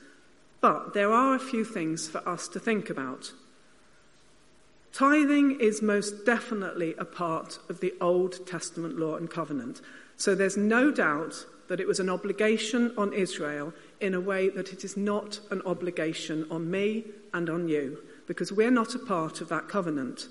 but 0.60 0.94
there 0.94 1.12
are 1.12 1.34
a 1.34 1.38
few 1.38 1.64
things 1.64 2.08
for 2.08 2.26
us 2.26 2.48
to 2.48 2.58
think 2.58 2.88
about. 2.88 3.32
Tithing 4.92 5.60
is 5.60 5.82
most 5.82 6.26
definitely 6.26 6.94
a 6.98 7.04
part 7.04 7.58
of 7.68 7.80
the 7.80 7.94
Old 8.00 8.46
Testament 8.46 8.98
law 8.98 9.16
and 9.16 9.30
covenant. 9.30 9.80
So 10.16 10.34
there's 10.34 10.56
no 10.56 10.90
doubt 10.90 11.46
that 11.68 11.80
it 11.80 11.86
was 11.86 12.00
an 12.00 12.10
obligation 12.10 12.92
on 12.98 13.12
Israel 13.12 13.72
in 14.00 14.12
a 14.14 14.20
way 14.20 14.48
that 14.48 14.72
it 14.72 14.84
is 14.84 14.96
not 14.96 15.38
an 15.50 15.62
obligation 15.64 16.44
on 16.50 16.70
me 16.70 17.04
and 17.32 17.48
on 17.48 17.68
you, 17.68 18.02
because 18.26 18.50
we're 18.50 18.72
not 18.72 18.94
a 18.96 18.98
part 18.98 19.40
of 19.40 19.48
that 19.48 19.68
covenant. 19.68 20.26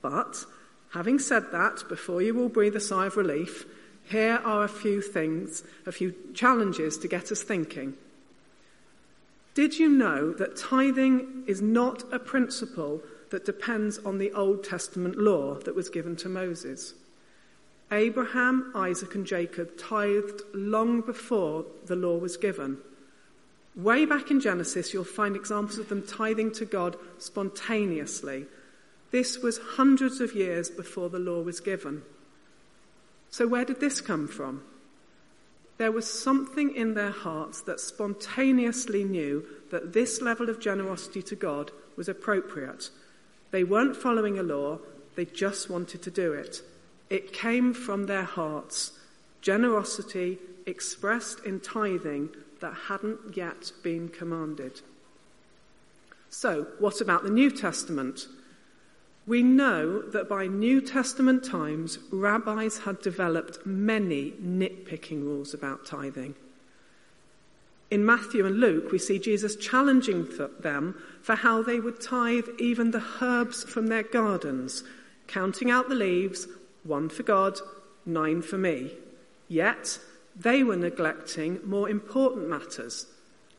But, 0.00 0.44
having 0.90 1.18
said 1.18 1.50
that, 1.50 1.82
before 1.88 2.22
you 2.22 2.40
all 2.40 2.48
breathe 2.48 2.76
a 2.76 2.80
sigh 2.80 3.06
of 3.06 3.16
relief, 3.16 3.66
here 4.04 4.40
are 4.44 4.62
a 4.62 4.68
few 4.68 5.02
things, 5.02 5.64
a 5.84 5.92
few 5.92 6.14
challenges 6.32 6.96
to 6.98 7.08
get 7.08 7.32
us 7.32 7.42
thinking. 7.42 7.94
Did 9.54 9.78
you 9.78 9.88
know 9.88 10.32
that 10.34 10.56
tithing 10.56 11.42
is 11.48 11.60
not 11.60 12.04
a 12.12 12.20
principle 12.20 13.02
that 13.30 13.44
depends 13.44 13.98
on 13.98 14.18
the 14.18 14.32
Old 14.32 14.64
Testament 14.64 15.16
law 15.16 15.54
that 15.54 15.74
was 15.74 15.88
given 15.88 16.16
to 16.16 16.28
Moses. 16.28 16.94
Abraham, 17.90 18.72
Isaac, 18.74 19.14
and 19.14 19.26
Jacob 19.26 19.76
tithed 19.78 20.42
long 20.52 21.00
before 21.00 21.64
the 21.86 21.96
law 21.96 22.16
was 22.16 22.36
given. 22.36 22.78
Way 23.74 24.04
back 24.04 24.30
in 24.30 24.40
Genesis, 24.40 24.92
you'll 24.92 25.04
find 25.04 25.36
examples 25.36 25.78
of 25.78 25.88
them 25.88 26.02
tithing 26.02 26.52
to 26.52 26.64
God 26.64 26.96
spontaneously. 27.18 28.46
This 29.10 29.38
was 29.38 29.58
hundreds 29.58 30.20
of 30.20 30.34
years 30.34 30.70
before 30.70 31.08
the 31.08 31.18
law 31.18 31.40
was 31.40 31.60
given. 31.60 32.02
So, 33.30 33.46
where 33.46 33.64
did 33.64 33.80
this 33.80 34.00
come 34.00 34.28
from? 34.28 34.62
There 35.78 35.92
was 35.92 36.12
something 36.12 36.74
in 36.74 36.94
their 36.94 37.12
hearts 37.12 37.60
that 37.62 37.78
spontaneously 37.78 39.04
knew 39.04 39.46
that 39.70 39.92
this 39.92 40.20
level 40.20 40.50
of 40.50 40.58
generosity 40.60 41.22
to 41.22 41.36
God 41.36 41.70
was 41.96 42.08
appropriate 42.08 42.90
they 43.50 43.64
weren't 43.64 43.96
following 43.96 44.38
a 44.38 44.42
law, 44.42 44.78
they 45.16 45.24
just 45.24 45.70
wanted 45.70 46.02
to 46.02 46.10
do 46.10 46.32
it. 46.32 46.62
It 47.10 47.32
came 47.32 47.72
from 47.72 48.06
their 48.06 48.24
hearts, 48.24 48.92
generosity 49.40 50.38
expressed 50.66 51.44
in 51.44 51.60
tithing 51.60 52.30
that 52.60 52.74
hadn't 52.88 53.36
yet 53.36 53.72
been 53.82 54.08
commanded. 54.08 54.80
So, 56.30 56.66
what 56.78 57.00
about 57.00 57.22
the 57.22 57.30
New 57.30 57.50
Testament? 57.50 58.26
We 59.26 59.42
know 59.42 60.02
that 60.02 60.28
by 60.28 60.46
New 60.46 60.80
Testament 60.80 61.44
times, 61.44 61.98
rabbis 62.10 62.78
had 62.78 63.00
developed 63.00 63.64
many 63.66 64.32
nitpicking 64.32 65.22
rules 65.22 65.54
about 65.54 65.84
tithing. 65.84 66.34
In 67.90 68.04
Matthew 68.04 68.44
and 68.44 68.60
Luke, 68.60 68.92
we 68.92 68.98
see 68.98 69.18
Jesus 69.18 69.56
challenging 69.56 70.28
them 70.60 70.94
for 71.22 71.34
how 71.34 71.62
they 71.62 71.80
would 71.80 72.00
tithe 72.00 72.48
even 72.58 72.90
the 72.90 73.04
herbs 73.22 73.64
from 73.64 73.86
their 73.86 74.02
gardens, 74.02 74.84
counting 75.26 75.70
out 75.70 75.88
the 75.88 75.94
leaves, 75.94 76.46
one 76.84 77.08
for 77.08 77.22
God, 77.22 77.58
nine 78.04 78.42
for 78.42 78.58
me. 78.58 78.92
Yet, 79.48 79.98
they 80.36 80.62
were 80.62 80.76
neglecting 80.76 81.60
more 81.64 81.88
important 81.88 82.48
matters 82.48 83.06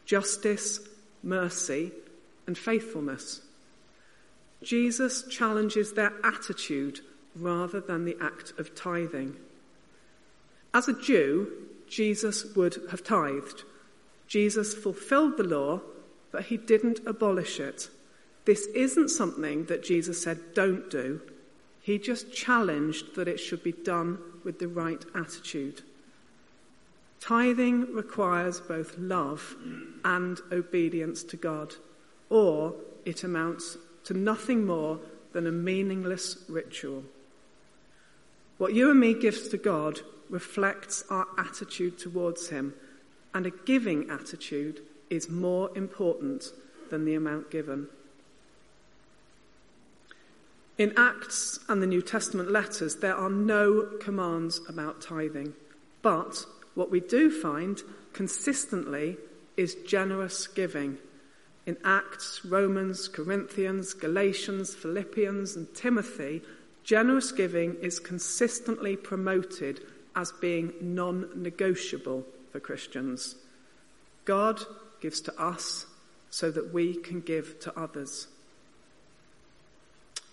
justice, 0.06 0.80
mercy, 1.22 1.92
and 2.48 2.58
faithfulness. 2.58 3.42
Jesus 4.64 5.24
challenges 5.30 5.94
their 5.94 6.12
attitude 6.24 7.02
rather 7.36 7.80
than 7.80 8.06
the 8.06 8.18
act 8.20 8.54
of 8.58 8.74
tithing. 8.74 9.36
As 10.74 10.88
a 10.88 11.00
Jew, 11.00 11.52
Jesus 11.88 12.56
would 12.56 12.78
have 12.90 13.04
tithed. 13.04 13.64
Jesus 14.30 14.76
fulfilled 14.76 15.38
the 15.38 15.44
law, 15.44 15.82
but 16.32 16.46
he 16.46 16.56
didn't 16.56 17.02
abolish 17.06 17.60
it. 17.60 17.90
This 18.46 18.68
isn't 18.68 19.10
something 19.10 19.66
that 19.66 19.84
Jesus 19.84 20.22
said, 20.22 20.54
don't 20.54 20.90
do. 20.90 21.20
He 21.82 21.98
just 21.98 22.32
challenged 22.32 23.16
that 23.16 23.28
it 23.28 23.40
should 23.40 23.64
be 23.64 23.72
done 23.72 24.20
with 24.44 24.60
the 24.60 24.68
right 24.68 25.04
attitude. 25.16 25.82
Tithing 27.20 27.94
requires 27.94 28.60
both 28.62 28.98
love 28.98 29.56
and 30.06 30.40
obedience 30.52 31.24
to 31.24 31.36
God, 31.36 31.76
or 32.30 32.76
it 33.06 33.24
amounts 33.24 33.78
to 34.06 34.14
nothing 34.14 34.66
more 34.66 35.00
than 35.34 35.48
a 35.48 35.52
meaningless 35.52 36.38
ritual. 36.48 37.04
What 38.60 38.74
you 38.74 38.92
and 38.92 39.00
me 39.00 39.16
gives 39.16 39.48
to 39.50 39.58
God 39.58 40.02
reflects 40.30 41.04
our 41.10 41.26
attitude 41.38 41.98
towards 41.98 42.50
Him 42.50 42.76
and 43.34 43.46
a 43.46 43.52
giving 43.52 44.10
attitude 44.10 44.82
is 45.10 45.30
more 45.30 45.70
important 45.76 46.52
than 46.90 47.06
the 47.06 47.16
amount 47.16 47.52
given. 47.52 47.88
In 50.78 50.94
Acts 50.98 51.60
and 51.68 51.82
the 51.82 51.88
New 51.88 52.02
Testament 52.02 52.52
letters, 52.52 52.96
there 52.96 53.16
are 53.16 53.30
no 53.30 53.82
commands 54.00 54.62
about 54.70 55.02
tithing. 55.02 55.54
But 56.02 56.46
what 56.74 56.90
we 56.90 57.02
do 57.02 57.30
find 57.30 57.82
consistently 58.14 59.18
is 59.58 59.76
generous 59.86 60.48
giving. 60.48 60.98
In 61.66 61.76
Acts, 61.84 62.46
Romans, 62.46 63.10
Corinthians, 63.10 63.94
Galatians, 63.94 64.74
Philippians, 64.74 65.58
and 65.58 65.68
Timothy, 65.76 66.42
generous 66.86 67.34
giving 67.34 67.76
is 67.82 68.00
consistently 68.00 68.96
promoted 68.96 69.82
as 70.16 70.32
being 70.32 70.74
non 70.82 71.30
negotiable 71.36 72.26
for 72.52 72.60
Christians. 72.60 73.36
God 74.26 74.62
gives 75.02 75.22
to 75.22 75.42
us 75.42 75.86
so 76.30 76.52
that 76.52 76.74
we 76.74 76.96
can 76.96 77.22
give 77.22 77.60
to 77.62 77.80
others. 77.80 78.28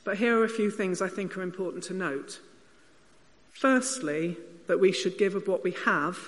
But 0.04 0.18
here 0.18 0.38
are 0.38 0.44
a 0.44 0.48
few 0.48 0.70
things 0.70 1.02
I 1.02 1.08
think 1.08 1.36
are 1.36 1.42
important 1.42 1.84
to 1.84 1.94
note. 1.94 2.40
Firstly, 3.52 4.36
that 4.66 4.80
we 4.80 4.92
should 4.92 5.18
give 5.18 5.34
of 5.34 5.48
what 5.48 5.64
we 5.64 5.72
have, 5.84 6.18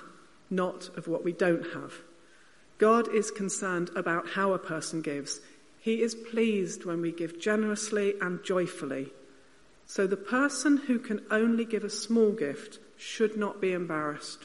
not 0.50 0.88
of 0.96 1.08
what 1.08 1.24
we 1.24 1.32
don't 1.32 1.72
have. 1.74 1.94
God 2.78 3.12
is 3.12 3.30
concerned 3.30 3.90
about 3.94 4.30
how 4.30 4.52
a 4.52 4.58
person 4.58 5.02
gives. 5.02 5.40
He 5.80 6.02
is 6.02 6.14
pleased 6.14 6.84
when 6.84 7.00
we 7.00 7.12
give 7.12 7.40
generously 7.40 8.14
and 8.20 8.42
joyfully. 8.42 9.12
So 9.86 10.06
the 10.06 10.16
person 10.16 10.76
who 10.76 10.98
can 10.98 11.20
only 11.30 11.64
give 11.64 11.84
a 11.84 11.90
small 11.90 12.32
gift 12.32 12.78
should 12.96 13.36
not 13.36 13.60
be 13.60 13.72
embarrassed. 13.72 14.44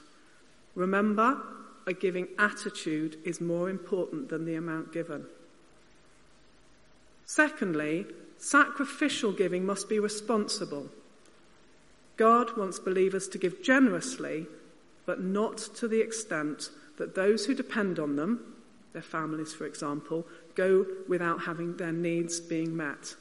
Remember, 0.75 1.41
a 1.85 1.93
giving 1.93 2.27
attitude 2.39 3.17
is 3.25 3.41
more 3.41 3.69
important 3.69 4.29
than 4.29 4.45
the 4.45 4.55
amount 4.55 4.93
given. 4.93 5.25
Secondly, 7.25 8.05
sacrificial 8.37 9.31
giving 9.31 9.65
must 9.65 9.89
be 9.89 9.99
responsible. 9.99 10.87
God 12.17 12.55
wants 12.57 12.79
believers 12.79 13.27
to 13.29 13.37
give 13.37 13.63
generously, 13.63 14.47
but 15.05 15.21
not 15.21 15.57
to 15.75 15.87
the 15.87 16.01
extent 16.01 16.69
that 16.97 17.15
those 17.15 17.45
who 17.45 17.55
depend 17.55 17.99
on 17.99 18.15
them, 18.15 18.55
their 18.93 19.01
families 19.01 19.53
for 19.53 19.65
example, 19.65 20.25
go 20.55 20.85
without 21.07 21.41
having 21.41 21.77
their 21.77 21.91
needs 21.91 22.39
being 22.39 22.75
met. 22.75 23.15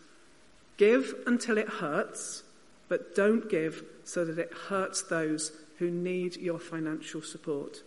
Give 0.77 1.15
until 1.27 1.59
it 1.59 1.69
hurts, 1.69 2.43
but 2.89 3.15
don't 3.15 3.49
give 3.49 3.83
so 4.05 4.25
that 4.25 4.39
it 4.39 4.53
hurts 4.69 5.03
those 5.03 5.53
who 5.79 5.91
need 5.91 6.37
your 6.37 6.59
financial 6.59 7.23
support. 7.23 7.83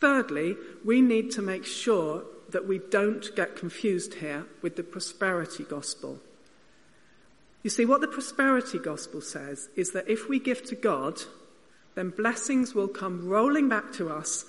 Thirdly, 0.00 0.56
we 0.84 1.00
need 1.00 1.30
to 1.32 1.42
make 1.42 1.64
sure 1.64 2.22
that 2.50 2.66
we 2.66 2.78
don't 2.78 3.34
get 3.34 3.56
confused 3.56 4.14
here 4.14 4.46
with 4.62 4.76
the 4.76 4.82
prosperity 4.82 5.64
gospel. 5.64 6.20
You 7.62 7.70
see, 7.70 7.84
what 7.84 8.00
the 8.00 8.08
prosperity 8.08 8.78
gospel 8.78 9.20
says 9.20 9.68
is 9.76 9.92
that 9.92 10.08
if 10.08 10.28
we 10.28 10.38
give 10.38 10.64
to 10.66 10.76
God, 10.76 11.20
then 11.94 12.10
blessings 12.10 12.74
will 12.74 12.88
come 12.88 13.28
rolling 13.28 13.68
back 13.68 13.92
to 13.94 14.08
us, 14.08 14.44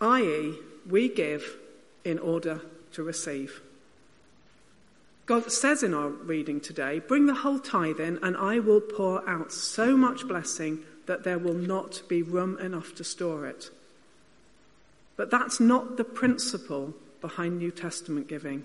i.e., 0.00 0.58
we 0.88 1.08
give 1.08 1.56
in 2.04 2.18
order 2.18 2.60
to 2.92 3.02
receive. 3.02 3.62
God 5.26 5.50
says 5.50 5.82
in 5.82 5.94
our 5.94 6.08
reading 6.08 6.60
today, 6.60 6.98
Bring 6.98 7.26
the 7.26 7.34
whole 7.34 7.58
tithe 7.58 8.00
in, 8.00 8.18
and 8.22 8.36
I 8.36 8.58
will 8.58 8.80
pour 8.80 9.26
out 9.28 9.52
so 9.52 9.96
much 9.96 10.28
blessing 10.28 10.80
that 11.06 11.24
there 11.24 11.38
will 11.38 11.54
not 11.54 12.02
be 12.08 12.22
room 12.22 12.58
enough 12.58 12.94
to 12.96 13.04
store 13.04 13.46
it. 13.46 13.70
But 15.16 15.30
that's 15.30 15.60
not 15.60 15.96
the 15.96 16.04
principle 16.04 16.94
behind 17.20 17.58
New 17.58 17.70
Testament 17.70 18.28
giving. 18.28 18.64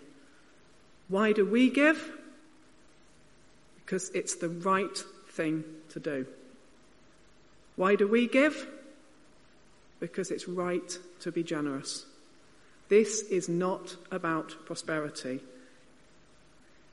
Why 1.08 1.32
do 1.32 1.46
we 1.46 1.70
give? 1.70 2.12
Because 3.86 4.10
it's 4.10 4.36
the 4.36 4.50
right 4.50 4.98
thing 5.30 5.64
to 5.90 6.00
do. 6.00 6.26
Why 7.76 7.96
do 7.96 8.08
we 8.08 8.28
give? 8.28 8.68
Because 10.00 10.32
it's 10.32 10.48
right 10.48 10.98
to 11.22 11.32
be 11.32 11.44
generous. 11.44 12.06
This 12.90 13.22
is 13.22 13.48
not 13.48 13.96
about 14.12 14.56
prosperity. 14.66 15.40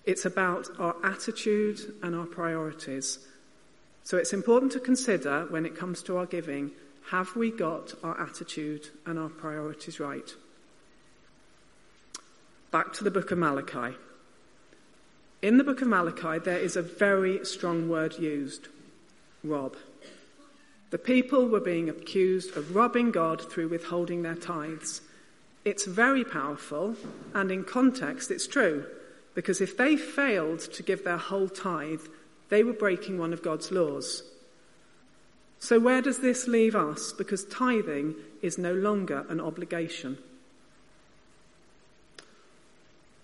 It's 0.07 0.25
about 0.25 0.69
our 0.79 0.95
attitude 1.03 1.81
and 2.03 2.15
our 2.15 2.27
priorities. 2.27 3.19
So 4.05 4.17
it's 4.17 4.33
important 4.33 4.71
to 4.73 4.81
consider 4.81 5.47
when 5.51 5.67
it 5.67 5.77
comes 5.77 6.03
to 6.05 6.17
our 6.17 6.27
giving 6.27 6.71
have 7.11 7.37
we 7.37 7.51
got 7.51 7.95
our 8.03 8.21
attitude 8.21 8.89
and 9.05 9.19
our 9.19 9.29
priorities 9.29 10.01
right? 10.01 10.29
Back 12.73 12.93
to 12.95 13.05
the 13.05 13.11
book 13.11 13.31
of 13.31 13.39
Malachi. 13.39 13.97
In 15.43 15.59
the 15.59 15.65
book 15.65 15.83
of 15.83 15.89
Malachi, 15.89 16.41
there 16.41 16.59
is 16.59 16.77
a 16.77 16.83
very 16.83 17.45
strong 17.45 17.89
word 17.89 18.19
used 18.19 18.69
rob. 19.45 19.77
The 20.91 20.99
people 20.99 21.47
were 21.47 21.61
being 21.61 21.89
accused 21.89 22.57
of 22.57 22.75
robbing 22.75 23.13
God 23.13 23.53
through 23.53 23.69
withholding 23.69 24.23
their 24.23 24.35
tithes. 24.35 25.01
It's 25.65 25.85
very 25.85 26.25
powerful, 26.25 26.97
and 27.35 27.53
in 27.53 27.65
context, 27.65 28.31
it's 28.31 28.47
true. 28.47 28.87
Because 29.37 29.61
if 29.61 29.77
they 29.77 29.97
failed 29.97 30.61
to 30.61 30.83
give 30.83 31.05
their 31.05 31.19
whole 31.19 31.49
tithe, 31.49 32.01
they 32.49 32.65
were 32.65 32.73
breaking 32.73 33.19
one 33.19 33.35
of 33.35 33.43
God's 33.43 33.71
laws. 33.71 34.25
So, 35.59 35.79
where 35.79 36.01
does 36.01 36.19
this 36.19 36.49
leave 36.49 36.75
us? 36.75 37.13
Because 37.13 37.45
tithing 37.45 38.15
is 38.41 38.57
no 38.57 38.73
longer 38.73 39.27
an 39.29 39.41
obligation. 39.41 40.17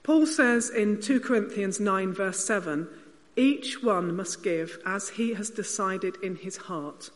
Paul 0.03 0.27
says 0.27 0.69
in 0.69 1.01
2 1.01 1.21
Corinthians 1.21 1.81
9, 1.81 2.13
verse 2.13 2.45
7 2.45 2.89
each 3.35 3.83
one 3.83 4.15
must 4.15 4.43
give 4.43 4.79
as 4.85 5.09
he 5.09 5.33
has 5.33 5.49
decided 5.49 6.17
in 6.23 6.37
his 6.37 6.59
heart, 6.59 7.09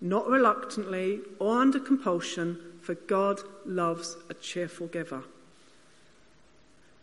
not 0.00 0.28
reluctantly 0.28 1.20
or 1.38 1.60
under 1.60 1.78
compulsion, 1.78 2.58
for 2.80 2.94
God 2.94 3.40
loves 3.64 4.16
a 4.28 4.34
cheerful 4.34 4.88
giver. 4.88 5.22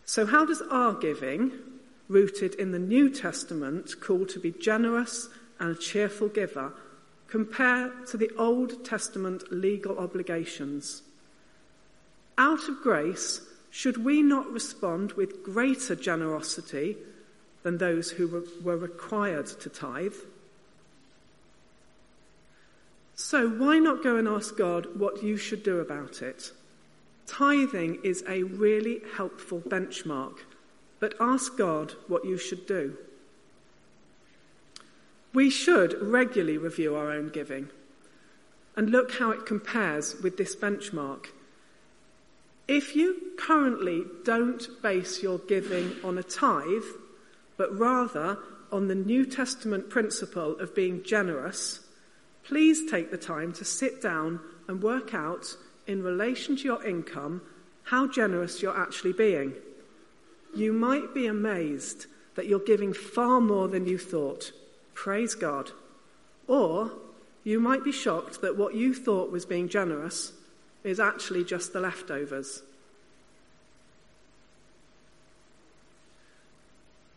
So, 0.07 0.25
how 0.25 0.45
does 0.45 0.61
our 0.71 0.93
giving, 0.93 1.51
rooted 2.07 2.55
in 2.55 2.71
the 2.71 2.79
New 2.79 3.09
Testament, 3.09 3.99
call 3.99 4.25
to 4.27 4.39
be 4.39 4.51
generous 4.51 5.27
and 5.59 5.75
a 5.75 5.79
cheerful 5.79 6.29
giver, 6.29 6.71
compare 7.27 7.91
to 8.07 8.15
the 8.15 8.31
Old 8.37 8.85
Testament 8.85 9.51
legal 9.51 9.99
obligations? 9.99 11.01
Out 12.37 12.69
of 12.69 12.81
grace, 12.81 13.41
should 13.69 14.05
we 14.05 14.21
not 14.21 14.49
respond 14.49 15.11
with 15.13 15.43
greater 15.43 15.93
generosity 15.93 16.95
than 17.63 17.77
those 17.77 18.11
who 18.11 18.45
were 18.63 18.77
required 18.77 19.47
to 19.47 19.69
tithe? 19.69 20.15
So, 23.15 23.49
why 23.49 23.79
not 23.79 24.03
go 24.03 24.15
and 24.15 24.27
ask 24.27 24.55
God 24.55 24.97
what 24.97 25.21
you 25.21 25.35
should 25.35 25.63
do 25.63 25.79
about 25.79 26.21
it? 26.21 26.53
Tithing 27.27 27.99
is 28.03 28.23
a 28.27 28.43
really 28.43 29.01
helpful 29.15 29.59
benchmark, 29.59 30.37
but 30.99 31.13
ask 31.19 31.57
God 31.57 31.93
what 32.07 32.25
you 32.25 32.37
should 32.37 32.65
do. 32.65 32.97
We 35.33 35.49
should 35.49 36.01
regularly 36.01 36.57
review 36.57 36.95
our 36.95 37.11
own 37.11 37.29
giving 37.29 37.69
and 38.75 38.89
look 38.89 39.11
how 39.13 39.31
it 39.31 39.45
compares 39.45 40.15
with 40.21 40.37
this 40.37 40.55
benchmark. 40.55 41.27
If 42.67 42.95
you 42.95 43.33
currently 43.37 44.05
don't 44.23 44.81
base 44.81 45.21
your 45.21 45.39
giving 45.39 45.95
on 46.03 46.17
a 46.17 46.23
tithe, 46.23 46.83
but 47.57 47.77
rather 47.77 48.37
on 48.71 48.87
the 48.87 48.95
New 48.95 49.25
Testament 49.25 49.89
principle 49.89 50.57
of 50.59 50.75
being 50.75 51.03
generous, 51.03 51.81
please 52.43 52.89
take 52.89 53.11
the 53.11 53.17
time 53.17 53.51
to 53.53 53.65
sit 53.65 54.01
down 54.01 54.39
and 54.67 54.81
work 54.81 55.13
out 55.13 55.55
in 55.87 56.03
relation 56.03 56.55
to 56.57 56.63
your 56.63 56.85
income 56.85 57.41
how 57.83 58.05
generous 58.05 58.61
you're 58.61 58.77
actually 58.77 59.13
being. 59.13 59.53
You 60.53 60.73
might 60.73 61.13
be 61.13 61.25
amazed 61.25 62.05
that 62.35 62.45
you're 62.45 62.59
giving 62.59 62.93
far 62.93 63.39
more 63.39 63.69
than 63.69 63.87
you 63.87 63.97
thought. 63.97 64.51
Praise 64.93 65.35
God. 65.35 65.71
Or 66.47 66.91
you 67.45 67.61
might 67.61 67.83
be 67.83 67.93
shocked 67.93 68.41
that 68.41 68.57
what 68.57 68.75
you 68.75 68.93
thought 68.93 69.31
was 69.31 69.45
being 69.45 69.69
generous 69.69 70.33
is 70.83 70.99
actually 70.99 71.45
just 71.45 71.71
the 71.71 71.79
leftovers. 71.79 72.61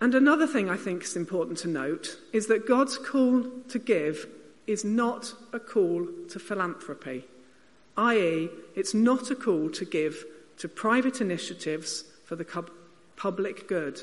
And 0.01 0.15
another 0.15 0.47
thing 0.47 0.71
I 0.71 0.77
think 0.77 1.03
is 1.03 1.17
important 1.17 1.59
to 1.59 1.69
note 1.69 2.17
is 2.33 2.47
that 2.47 2.67
God's 2.67 2.97
call 2.97 3.45
to 3.69 3.79
give 3.79 4.29
is 4.67 4.85
not 4.85 5.35
a 5.53 5.59
call 5.59 6.07
to 6.29 6.39
philanthropy 6.39 7.25
i.e., 7.97 8.49
it's 8.75 8.95
not 8.95 9.31
a 9.31 9.35
call 9.35 9.71
to 9.71 9.85
give 9.85 10.25
to 10.59 10.69
private 10.69 11.21
initiatives 11.21 12.05
for 12.25 12.37
the 12.37 12.47
public 13.17 13.69
good. 13.69 14.01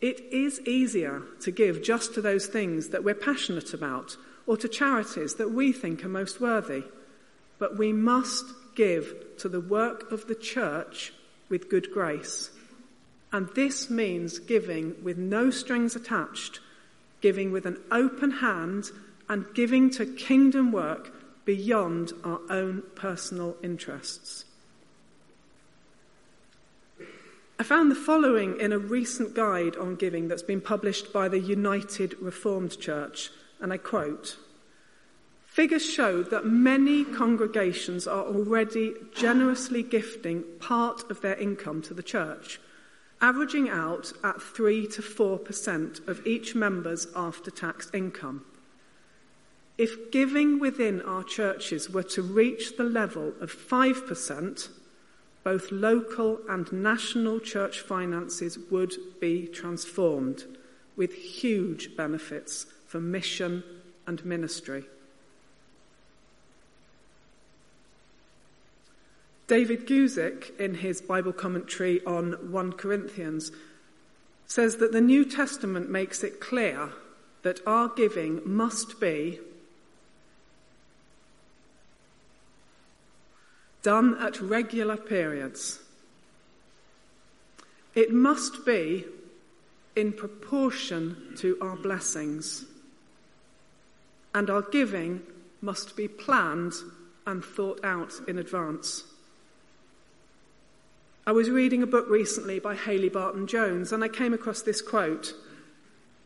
It 0.00 0.20
is 0.32 0.60
easier 0.60 1.22
to 1.40 1.50
give 1.50 1.82
just 1.82 2.14
to 2.14 2.22
those 2.22 2.46
things 2.46 2.88
that 2.88 3.04
we're 3.04 3.14
passionate 3.14 3.74
about 3.74 4.16
or 4.46 4.56
to 4.56 4.68
charities 4.68 5.34
that 5.34 5.50
we 5.50 5.72
think 5.72 6.04
are 6.04 6.08
most 6.08 6.40
worthy. 6.40 6.84
But 7.58 7.76
we 7.76 7.92
must 7.92 8.46
give 8.74 9.14
to 9.38 9.48
the 9.48 9.60
work 9.60 10.10
of 10.10 10.26
the 10.26 10.34
church 10.34 11.12
with 11.48 11.68
good 11.68 11.92
grace. 11.92 12.50
And 13.32 13.48
this 13.54 13.90
means 13.90 14.38
giving 14.38 15.04
with 15.04 15.18
no 15.18 15.50
strings 15.50 15.94
attached, 15.94 16.60
giving 17.20 17.52
with 17.52 17.66
an 17.66 17.78
open 17.90 18.30
hand, 18.30 18.90
and 19.28 19.44
giving 19.54 19.90
to 19.90 20.06
kingdom 20.06 20.72
work 20.72 21.12
beyond 21.56 22.12
our 22.22 22.38
own 22.48 22.80
personal 22.94 23.56
interests. 23.60 24.44
I 27.58 27.64
found 27.64 27.90
the 27.90 27.96
following 27.96 28.60
in 28.60 28.72
a 28.72 28.78
recent 28.78 29.34
guide 29.34 29.74
on 29.74 29.96
giving 29.96 30.28
that's 30.28 30.44
been 30.44 30.60
published 30.60 31.12
by 31.12 31.26
the 31.26 31.40
United 31.40 32.14
Reformed 32.20 32.78
Church, 32.78 33.30
and 33.60 33.72
I 33.72 33.78
quote 33.78 34.36
Figures 35.44 35.84
show 35.84 36.22
that 36.22 36.46
many 36.46 37.04
congregations 37.04 38.06
are 38.06 38.22
already 38.22 38.94
generously 39.12 39.82
gifting 39.82 40.44
part 40.60 41.10
of 41.10 41.20
their 41.20 41.34
income 41.34 41.82
to 41.82 41.94
the 41.94 42.04
church, 42.04 42.60
averaging 43.20 43.68
out 43.68 44.12
at 44.22 44.40
3 44.40 44.86
to 44.86 45.02
4% 45.02 46.06
of 46.06 46.24
each 46.24 46.54
member's 46.54 47.08
after 47.16 47.50
tax 47.50 47.90
income. 47.92 48.44
If 49.80 50.10
giving 50.10 50.58
within 50.58 51.00
our 51.00 51.24
churches 51.24 51.88
were 51.88 52.02
to 52.02 52.20
reach 52.20 52.76
the 52.76 52.84
level 52.84 53.32
of 53.40 53.50
5%, 53.50 54.68
both 55.42 55.72
local 55.72 56.38
and 56.50 56.70
national 56.70 57.40
church 57.40 57.80
finances 57.80 58.58
would 58.70 58.92
be 59.22 59.46
transformed 59.46 60.44
with 60.96 61.14
huge 61.14 61.96
benefits 61.96 62.66
for 62.88 63.00
mission 63.00 63.64
and 64.06 64.22
ministry. 64.22 64.84
David 69.46 69.86
Guzik, 69.86 70.60
in 70.60 70.74
his 70.74 71.00
Bible 71.00 71.32
commentary 71.32 72.04
on 72.04 72.52
1 72.52 72.72
Corinthians, 72.74 73.50
says 74.46 74.76
that 74.76 74.92
the 74.92 75.00
New 75.00 75.24
Testament 75.24 75.88
makes 75.88 76.22
it 76.22 76.38
clear 76.38 76.90
that 77.40 77.66
our 77.66 77.88
giving 77.88 78.42
must 78.44 79.00
be 79.00 79.40
done 83.82 84.16
at 84.18 84.40
regular 84.40 84.96
periods. 84.96 85.80
It 87.94 88.12
must 88.12 88.64
be 88.64 89.04
in 89.96 90.12
proportion 90.12 91.34
to 91.36 91.58
our 91.60 91.76
blessings. 91.76 92.64
And 94.34 94.48
our 94.48 94.62
giving 94.62 95.22
must 95.60 95.96
be 95.96 96.08
planned 96.08 96.74
and 97.26 97.44
thought 97.44 97.80
out 97.84 98.12
in 98.28 98.38
advance. 98.38 99.04
I 101.26 101.32
was 101.32 101.50
reading 101.50 101.82
a 101.82 101.86
book 101.86 102.08
recently 102.08 102.58
by 102.58 102.74
Haley 102.74 103.08
Barton 103.08 103.46
Jones 103.46 103.92
and 103.92 104.02
I 104.02 104.08
came 104.08 104.32
across 104.32 104.62
this 104.62 104.80
quote 104.80 105.34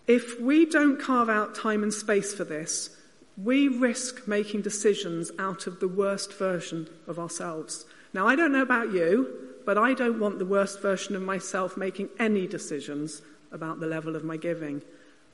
If 0.06 0.40
we 0.40 0.66
don't 0.66 1.00
carve 1.00 1.28
out 1.28 1.54
time 1.54 1.82
and 1.82 1.92
space 1.92 2.32
for 2.32 2.44
this, 2.44 2.90
we 3.36 3.68
risk 3.68 4.28
making 4.28 4.62
decisions 4.62 5.30
out 5.38 5.66
of 5.66 5.80
the 5.80 5.88
worst 5.88 6.32
version 6.32 6.88
of 7.06 7.18
ourselves. 7.18 7.84
Now, 8.12 8.28
I 8.28 8.36
don't 8.36 8.52
know 8.52 8.62
about 8.62 8.92
you, 8.92 9.54
but 9.64 9.76
I 9.76 9.94
don't 9.94 10.20
want 10.20 10.38
the 10.38 10.44
worst 10.44 10.80
version 10.80 11.16
of 11.16 11.22
myself 11.22 11.76
making 11.76 12.10
any 12.18 12.46
decisions 12.46 13.22
about 13.50 13.80
the 13.80 13.86
level 13.86 14.14
of 14.14 14.24
my 14.24 14.36
giving. 14.36 14.82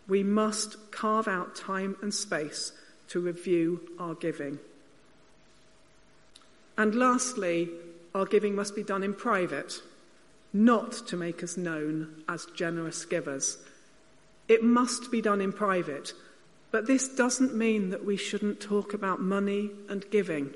We 0.09 0.23
must 0.23 0.91
carve 0.91 1.29
out 1.29 1.55
time 1.55 1.97
and 2.01 2.13
space 2.13 2.73
to 3.09 3.21
review 3.21 3.81
our 3.99 4.15
giving. 4.15 4.59
And 6.79 6.95
lastly, 6.95 7.69
our 8.15 8.25
giving 8.25 8.55
must 8.55 8.75
be 8.75 8.83
done 8.83 9.03
in 9.03 9.15
private, 9.15 9.83
not 10.53 10.93
to 11.09 11.17
make 11.17 11.43
us 11.43 11.57
known 11.57 12.23
as 12.29 12.47
generous 12.57 13.05
givers. 13.05 13.59
It 14.49 14.65
must 14.65 15.11
be 15.11 15.21
done 15.21 15.41
in 15.41 15.53
private, 15.53 16.13
but 16.71 16.87
this 16.87 17.09
doesn't 17.09 17.55
mean 17.55 17.91
that 17.91 18.05
we 18.05 18.17
shouldn't 18.17 18.61
talk 18.61 18.95
about 18.95 19.21
money 19.21 19.71
and 19.89 20.09
giving. 20.11 20.55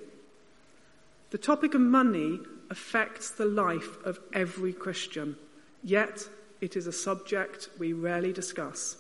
The 1.31 1.39
topic 1.39 1.75
of 1.75 1.81
money 1.81 2.41
affects 2.71 3.31
the 3.31 3.47
life 3.47 4.03
of 4.05 4.21
every 4.33 4.73
Christian, 4.73 5.37
yet 5.83 6.29
it 6.61 6.77
is 6.77 6.87
a 6.87 6.93
subject 6.93 7.69
we 7.79 7.93
rarely 7.93 8.33
discuss. 8.33 8.97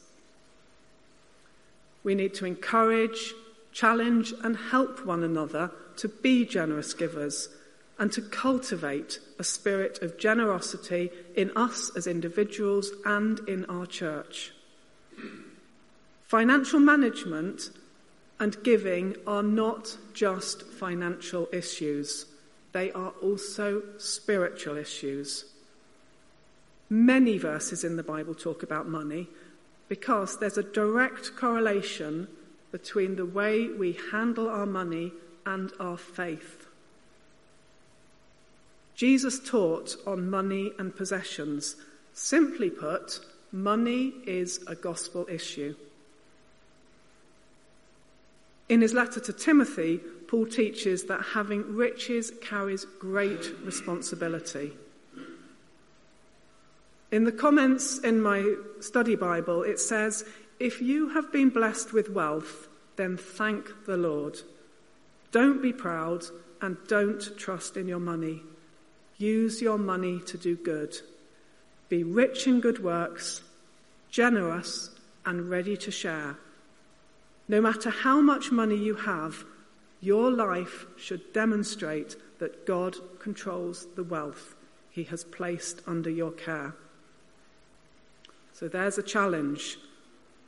We 2.03 2.14
need 2.14 2.35
to 2.35 2.46
encourage, 2.46 3.33
challenge, 3.72 4.35
and 4.42 4.57
help 4.57 5.07
one 5.07 5.22
another 5.22 5.70
to 5.96 6.09
be 6.09 6.44
generous 6.44 6.92
givers 6.92 7.48
and 7.98 8.12
to 8.12 8.20
cultivate 8.20 9.20
a 9.38 9.44
spirit 9.44 10.03
of 10.03 10.18
generosity 10.18 11.11
in 11.37 11.50
us 11.57 11.90
as 11.96 12.07
individuals 12.07 12.90
and 13.05 13.38
in 13.48 13.64
our 13.66 13.87
church. 13.87 14.53
Financial 16.35 16.81
management 16.81 17.70
and 18.40 18.61
giving 18.64 19.14
are 19.25 19.44
not 19.44 19.97
just 20.14 20.64
financial 20.64 21.49
issues, 21.53 22.27
they 22.73 22.90
are 22.90 23.12
also 23.23 23.81
spiritual 23.99 24.77
issues. 24.77 25.44
Many 26.90 27.38
verses 27.38 27.85
in 27.85 27.94
the 27.94 28.03
Bible 28.03 28.35
talk 28.35 28.64
about 28.64 28.88
money 28.88 29.29
because 29.88 30.40
there's 30.40 30.59
a 30.59 30.64
direct 30.64 31.37
correlation 31.37 32.27
between 32.73 33.14
the 33.14 33.27
way 33.27 33.68
we 33.68 33.97
handle 34.11 34.49
our 34.49 34.66
money 34.66 35.12
and 35.47 35.70
our 35.79 35.97
faith. 35.97 36.66
Jesus 38.97 39.38
taught 39.38 39.94
on 40.05 40.29
money 40.29 40.73
and 40.81 40.97
possessions. 40.97 41.77
Simply 42.12 42.70
put, 42.70 43.20
money 43.53 44.14
is 44.27 44.64
a 44.66 44.75
gospel 44.75 45.29
issue. 45.31 45.77
In 48.68 48.81
his 48.81 48.94
letter 48.94 49.20
to 49.20 49.33
Timothy, 49.33 50.00
Paul 50.29 50.46
teaches 50.46 51.05
that 51.05 51.22
having 51.35 51.74
riches 51.74 52.33
carries 52.40 52.87
great 52.98 53.53
responsibility. 53.62 54.72
In 57.12 57.24
the 57.24 57.33
comments 57.33 57.98
in 57.98 58.20
my 58.20 58.57
study 58.81 59.14
Bible, 59.14 59.62
it 59.62 59.79
says, 59.79 60.24
If 60.59 60.81
you 60.81 61.11
have 61.11 61.31
been 61.31 61.50
blessed 61.50 61.92
with 61.92 62.11
wealth, 62.11 62.68
then 62.96 63.16
thank 63.16 63.70
the 63.87 63.96
Lord. 63.96 64.40
Don't 65.31 65.62
be 65.62 65.72
proud 65.72 66.24
and 66.61 66.77
don't 66.88 67.37
trust 67.37 67.77
in 67.77 67.87
your 67.87 68.00
money. 68.00 68.42
Use 69.18 69.61
your 69.61 69.79
money 69.79 70.20
to 70.20 70.38
do 70.38 70.57
good. 70.57 70.96
Be 71.88 72.03
rich 72.03 72.46
in 72.46 72.61
good 72.61 72.83
works, 72.83 73.42
generous, 74.11 74.90
and 75.27 75.50
ready 75.50 75.77
to 75.77 75.90
share. 75.90 76.37
No 77.48 77.61
matter 77.61 77.90
how 77.90 78.20
much 78.20 78.50
money 78.50 78.76
you 78.76 78.94
have, 78.94 79.44
your 80.00 80.30
life 80.30 80.87
should 80.96 81.33
demonstrate 81.33 82.16
that 82.38 82.66
God 82.66 82.96
controls 83.18 83.87
the 83.96 84.04
wealth 84.04 84.54
he 84.90 85.04
has 85.04 85.24
placed 85.24 85.83
under 85.87 86.11
your 86.11 86.30
care. 86.30 86.74
So 88.52 88.68
there's 88.68 88.98
a 88.98 89.02
challenge. 89.02 89.76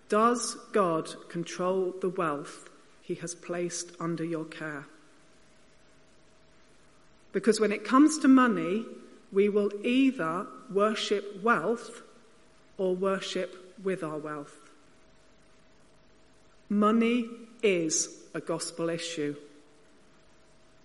Does 0.09 0.57
God 0.73 1.29
control 1.29 1.95
the 2.01 2.09
wealth 2.09 2.71
he 3.03 3.15
has 3.17 3.35
placed 3.35 3.91
under 3.99 4.25
your 4.25 4.45
care? 4.45 4.87
Because 7.33 7.61
when 7.61 7.73
it 7.73 7.85
comes 7.85 8.19
to 8.19 8.29
money, 8.29 8.85
we 9.33 9.49
will 9.49 9.71
either 9.85 10.47
worship 10.71 11.43
wealth 11.43 12.03
or 12.79 12.95
worship 12.95 13.75
with 13.83 14.03
our 14.03 14.19
wealth. 14.19 14.66
Money 16.69 17.29
is 17.63 18.09
a 18.35 18.41
gospel 18.41 18.89
issue. 18.89 19.37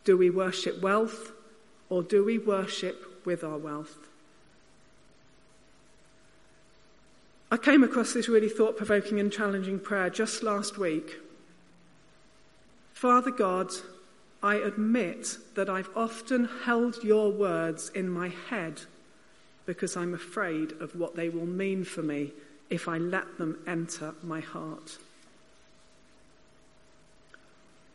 Do 0.03 0.17
we 0.17 0.29
worship 0.29 0.81
wealth 0.81 1.31
or 1.89 2.03
do 2.03 2.23
we 2.23 2.37
worship 2.37 3.25
with 3.25 3.43
our 3.43 3.57
wealth? 3.57 3.97
I 7.51 7.57
came 7.57 7.83
across 7.83 8.13
this 8.13 8.29
really 8.29 8.47
thought 8.47 8.77
provoking 8.77 9.19
and 9.19 9.31
challenging 9.31 9.79
prayer 9.79 10.09
just 10.09 10.41
last 10.41 10.77
week. 10.77 11.17
Father 12.93 13.31
God, 13.31 13.71
I 14.41 14.55
admit 14.55 15.37
that 15.55 15.69
I've 15.69 15.89
often 15.95 16.47
held 16.63 17.03
your 17.03 17.29
words 17.29 17.89
in 17.89 18.09
my 18.09 18.29
head 18.49 18.81
because 19.65 19.97
I'm 19.97 20.13
afraid 20.13 20.71
of 20.73 20.95
what 20.95 21.15
they 21.15 21.29
will 21.29 21.45
mean 21.45 21.83
for 21.83 22.01
me 22.01 22.31
if 22.69 22.87
I 22.87 22.97
let 22.97 23.37
them 23.37 23.59
enter 23.67 24.13
my 24.23 24.39
heart. 24.39 24.97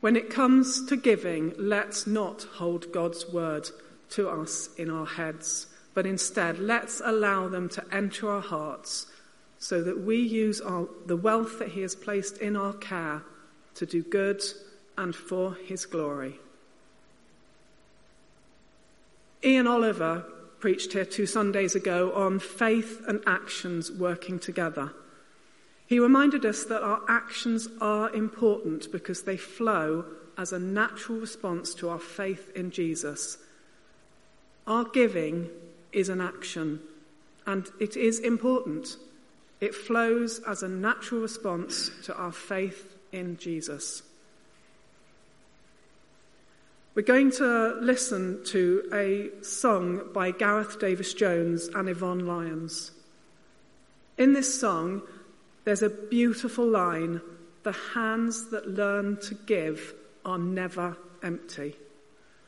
When 0.01 0.17
it 0.17 0.31
comes 0.31 0.85
to 0.87 0.97
giving, 0.97 1.55
let's 1.57 2.07
not 2.07 2.43
hold 2.55 2.93
God's 2.93 3.29
word 3.29 3.71
to 4.11 4.29
us 4.29 4.69
in 4.77 4.91
our 4.91 5.07
heads, 5.07 5.67
but 5.95 6.07
instead 6.07 6.59
let's 6.59 7.01
allow 7.05 7.49
them 7.49 7.69
to 7.71 7.85
enter 7.93 8.31
our 8.31 8.43
hearts 8.43 9.07
so 9.59 9.83
that 9.83 10.01
we 10.01 10.19
use 10.19 10.61
our, 10.61 10.89
the 11.07 11.17
wealth 11.17 11.59
that 11.59 11.69
He 11.69 11.81
has 11.81 11.95
placed 11.95 12.39
in 12.39 12.57
our 12.57 12.75
care 12.75 13.23
to 13.77 13.87
do 13.87 14.03
good 14.03 14.43
and 14.99 15.15
for 15.15 15.55
his 15.55 15.87
glory. 15.87 16.39
Ian 19.45 19.67
Oliver 19.67 20.25
preached 20.59 20.93
here 20.95 21.05
two 21.05 21.27
Sundays 21.27 21.75
ago 21.75 22.13
on 22.15 22.39
faith 22.39 23.03
and 23.07 23.21
actions 23.27 23.93
working 23.93 24.39
together. 24.39 24.93
He 25.87 26.01
reminded 26.01 26.45
us 26.45 26.65
that 26.65 26.83
our 26.83 27.01
actions 27.09 27.69
are 27.81 28.15
important 28.15 28.91
because 28.91 29.23
they 29.23 29.37
flow 29.37 30.05
as 30.37 30.53
a 30.53 30.59
natural 30.59 31.19
response 31.19 31.75
to 31.75 31.89
our 31.89 31.99
faith 31.99 32.51
in 32.57 32.71
Jesus. 32.71 33.39
Our 34.67 34.85
giving 34.85 35.49
is 35.93 36.09
an 36.09 36.21
action, 36.21 36.81
and 37.47 37.71
it 37.79 37.97
is 37.97 38.19
important. 38.19 38.97
It 39.61 39.75
flows 39.75 40.41
as 40.41 40.63
a 40.63 40.69
natural 40.69 41.21
response 41.21 41.91
to 42.05 42.17
our 42.17 42.33
faith 42.33 42.97
in 43.13 43.37
Jesus. 43.39 44.03
We're 46.97 47.03
going 47.03 47.31
to 47.33 47.77
listen 47.81 48.43
to 48.47 48.89
a 48.93 49.45
song 49.45 50.01
by 50.13 50.31
Gareth 50.31 50.81
Davies 50.81 51.15
Jones 51.15 51.69
and 51.69 51.89
Yvonne 51.89 52.27
Lyons. 52.27 52.91
In 54.19 54.33
this 54.33 54.59
song, 54.59 55.03
there's 55.67 55.83
a 55.83 55.91
beautiful 55.91 56.67
line 56.67 57.21
The 57.67 57.73
hands 57.73 58.51
that 58.51 58.69
learn 58.69 59.17
to 59.23 59.35
give 59.35 59.93
are 60.25 60.39
never 60.39 60.97
empty. 61.21 61.75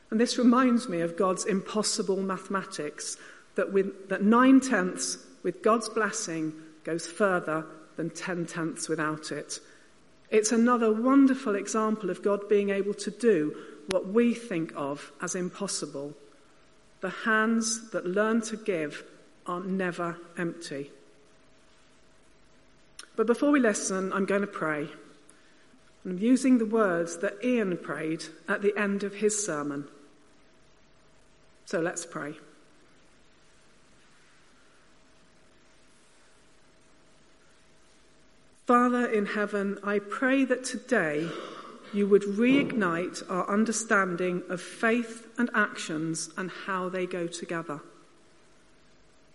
And 0.09 0.17
this 0.17 0.37
reminds 0.37 0.87
me 0.87 1.01
of 1.01 1.17
God's 1.17 1.43
impossible 1.43 2.21
mathematics 2.21 3.17
that, 3.55 3.73
with, 3.73 4.07
that 4.07 4.23
nine 4.23 4.61
tenths 4.61 5.17
with 5.43 5.61
God's 5.61 5.89
blessing 5.89 6.53
goes 6.85 7.05
further 7.05 7.65
than 7.97 8.11
ten 8.11 8.45
tenths 8.45 8.87
without 8.87 9.33
it. 9.33 9.59
It's 10.29 10.53
another 10.53 10.89
wonderful 10.89 11.55
example 11.55 12.09
of 12.09 12.23
God 12.23 12.47
being 12.47 12.69
able 12.69 12.93
to 12.93 13.11
do 13.11 13.57
what 13.91 14.07
we 14.07 14.33
think 14.33 14.71
of 14.77 15.11
as 15.21 15.35
impossible. 15.35 16.13
The 17.01 17.09
hands 17.09 17.89
that 17.89 18.05
learn 18.05 18.39
to 18.43 18.55
give 18.55 19.03
are 19.45 19.59
never 19.59 20.15
empty. 20.37 20.91
But 23.19 23.27
before 23.27 23.51
we 23.51 23.59
listen, 23.59 24.13
I'm 24.13 24.23
going 24.23 24.39
to 24.39 24.47
pray. 24.47 24.87
I'm 26.05 26.17
using 26.19 26.57
the 26.57 26.65
words 26.65 27.17
that 27.17 27.43
Ian 27.43 27.75
prayed 27.75 28.23
at 28.47 28.61
the 28.61 28.73
end 28.77 29.03
of 29.03 29.15
his 29.15 29.45
sermon. 29.45 29.89
So 31.65 31.81
let's 31.81 32.05
pray. 32.05 32.35
Father 38.65 39.05
in 39.07 39.25
heaven, 39.25 39.79
I 39.83 39.99
pray 39.99 40.45
that 40.45 40.63
today 40.63 41.27
you 41.91 42.07
would 42.07 42.21
reignite 42.21 43.21
our 43.29 43.49
understanding 43.49 44.43
of 44.47 44.61
faith 44.61 45.27
and 45.37 45.49
actions 45.53 46.29
and 46.37 46.49
how 46.67 46.87
they 46.87 47.05
go 47.05 47.27
together. 47.27 47.81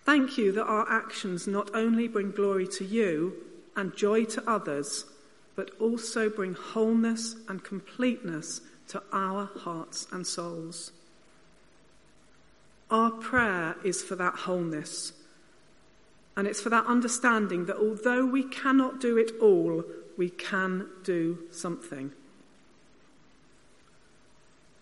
Thank 0.06 0.38
you 0.38 0.52
that 0.52 0.64
our 0.64 0.90
actions 0.90 1.46
not 1.46 1.74
only 1.74 2.08
bring 2.08 2.30
glory 2.30 2.66
to 2.68 2.84
you 2.86 3.34
and 3.76 3.96
joy 3.96 4.24
to 4.24 4.50
others, 4.50 5.04
but 5.56 5.70
also 5.80 6.28
bring 6.28 6.54
wholeness 6.54 7.36
and 7.48 7.62
completeness 7.62 8.60
to 8.88 9.02
our 9.12 9.50
hearts 9.56 10.06
and 10.12 10.26
souls. 10.26 10.92
Our 12.90 13.10
prayer 13.10 13.76
is 13.84 14.02
for 14.02 14.16
that 14.16 14.34
wholeness. 14.34 15.12
And 16.36 16.46
it's 16.46 16.60
for 16.60 16.70
that 16.70 16.86
understanding 16.86 17.66
that 17.66 17.76
although 17.76 18.26
we 18.26 18.42
cannot 18.44 19.00
do 19.00 19.16
it 19.16 19.32
all, 19.40 19.84
we 20.16 20.30
can 20.30 20.88
do 21.02 21.38
something. 21.50 22.12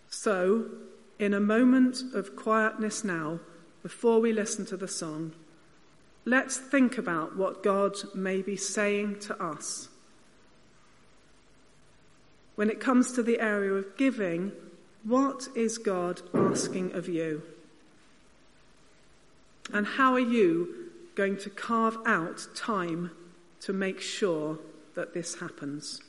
So, 0.08 0.66
in 1.18 1.34
a 1.34 1.40
moment 1.40 2.02
of 2.14 2.36
quietness 2.36 3.04
now, 3.04 3.40
before 3.82 4.20
we 4.20 4.32
listen 4.32 4.66
to 4.66 4.76
the 4.76 4.88
song, 4.88 5.32
let's 6.24 6.56
think 6.56 6.98
about 6.98 7.36
what 7.36 7.62
God 7.62 7.96
may 8.14 8.42
be 8.42 8.56
saying 8.56 9.20
to 9.20 9.42
us. 9.42 9.88
When 12.54 12.70
it 12.70 12.80
comes 12.80 13.12
to 13.12 13.22
the 13.22 13.40
area 13.40 13.72
of 13.72 13.96
giving, 13.96 14.52
what 15.04 15.48
is 15.54 15.78
God 15.78 16.22
asking 16.34 16.92
of 16.92 17.08
you? 17.08 17.42
And 19.72 19.86
how 19.86 20.12
are 20.12 20.20
you 20.20 20.90
going 21.14 21.36
to 21.38 21.50
carve 21.50 21.96
out 22.06 22.46
time 22.54 23.10
to 23.60 23.72
make 23.72 24.00
sure 24.00 24.58
that 24.94 25.14
this 25.14 25.36
happens? 25.36 26.00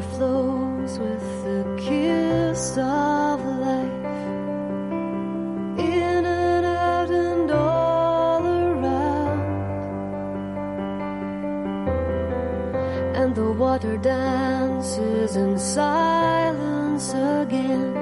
Flows 0.00 0.98
with 0.98 1.44
the 1.44 1.64
kiss 1.78 2.76
of 2.78 3.44
life. 3.44 4.04
In 5.78 6.24
and 6.24 6.66
out 6.66 7.10
and 7.10 7.50
all 7.50 8.44
around. 8.46 9.40
And 13.16 13.34
the 13.34 13.52
water 13.52 13.96
dances 13.96 15.36
in 15.36 15.58
silence 15.58 17.12
again, 17.12 17.94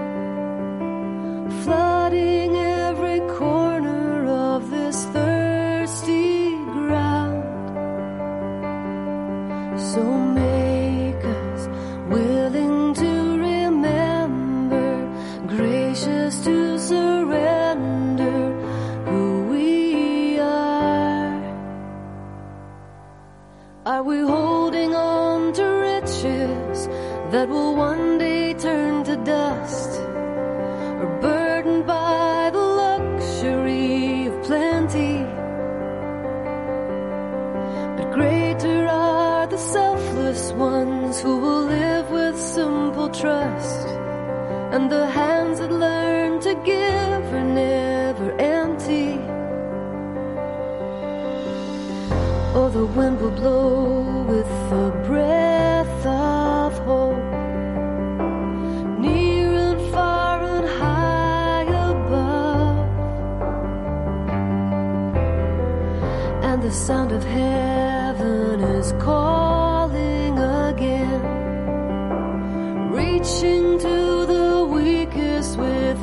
flooding 1.64 2.56
every 2.56 3.20
corner 3.38 4.26
of 4.26 4.70
this 4.70 5.04
thirsty 5.06 6.56
ground. 6.76 7.44
So 9.78 10.02
make 10.02 10.53
the 52.74 52.86
wind 52.86 53.20
will 53.20 53.30
blow 53.30 54.24
with 54.24 54.48
the 54.68 54.90
breath 55.06 56.06
of 56.06 56.76
hope. 56.78 57.14
Near 58.98 59.52
and 59.68 59.80
far 59.92 60.42
and 60.42 60.66
high 60.80 61.68
above. 61.92 62.88
And 66.42 66.60
the 66.64 66.72
sound 66.72 67.12
of 67.12 67.22
heaven 67.22 68.60
is 68.60 68.90
calling 68.98 70.36
again. 70.36 71.22
Reaching 72.90 73.78
to 73.78 74.26
the 74.26 74.68
weakest 74.68 75.56
with 75.56 76.02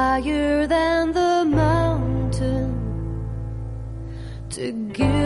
higher 0.00 0.66
than 0.66 1.12
the 1.12 1.44
mountain 1.44 2.72
to 4.48 4.72
give 4.96 5.19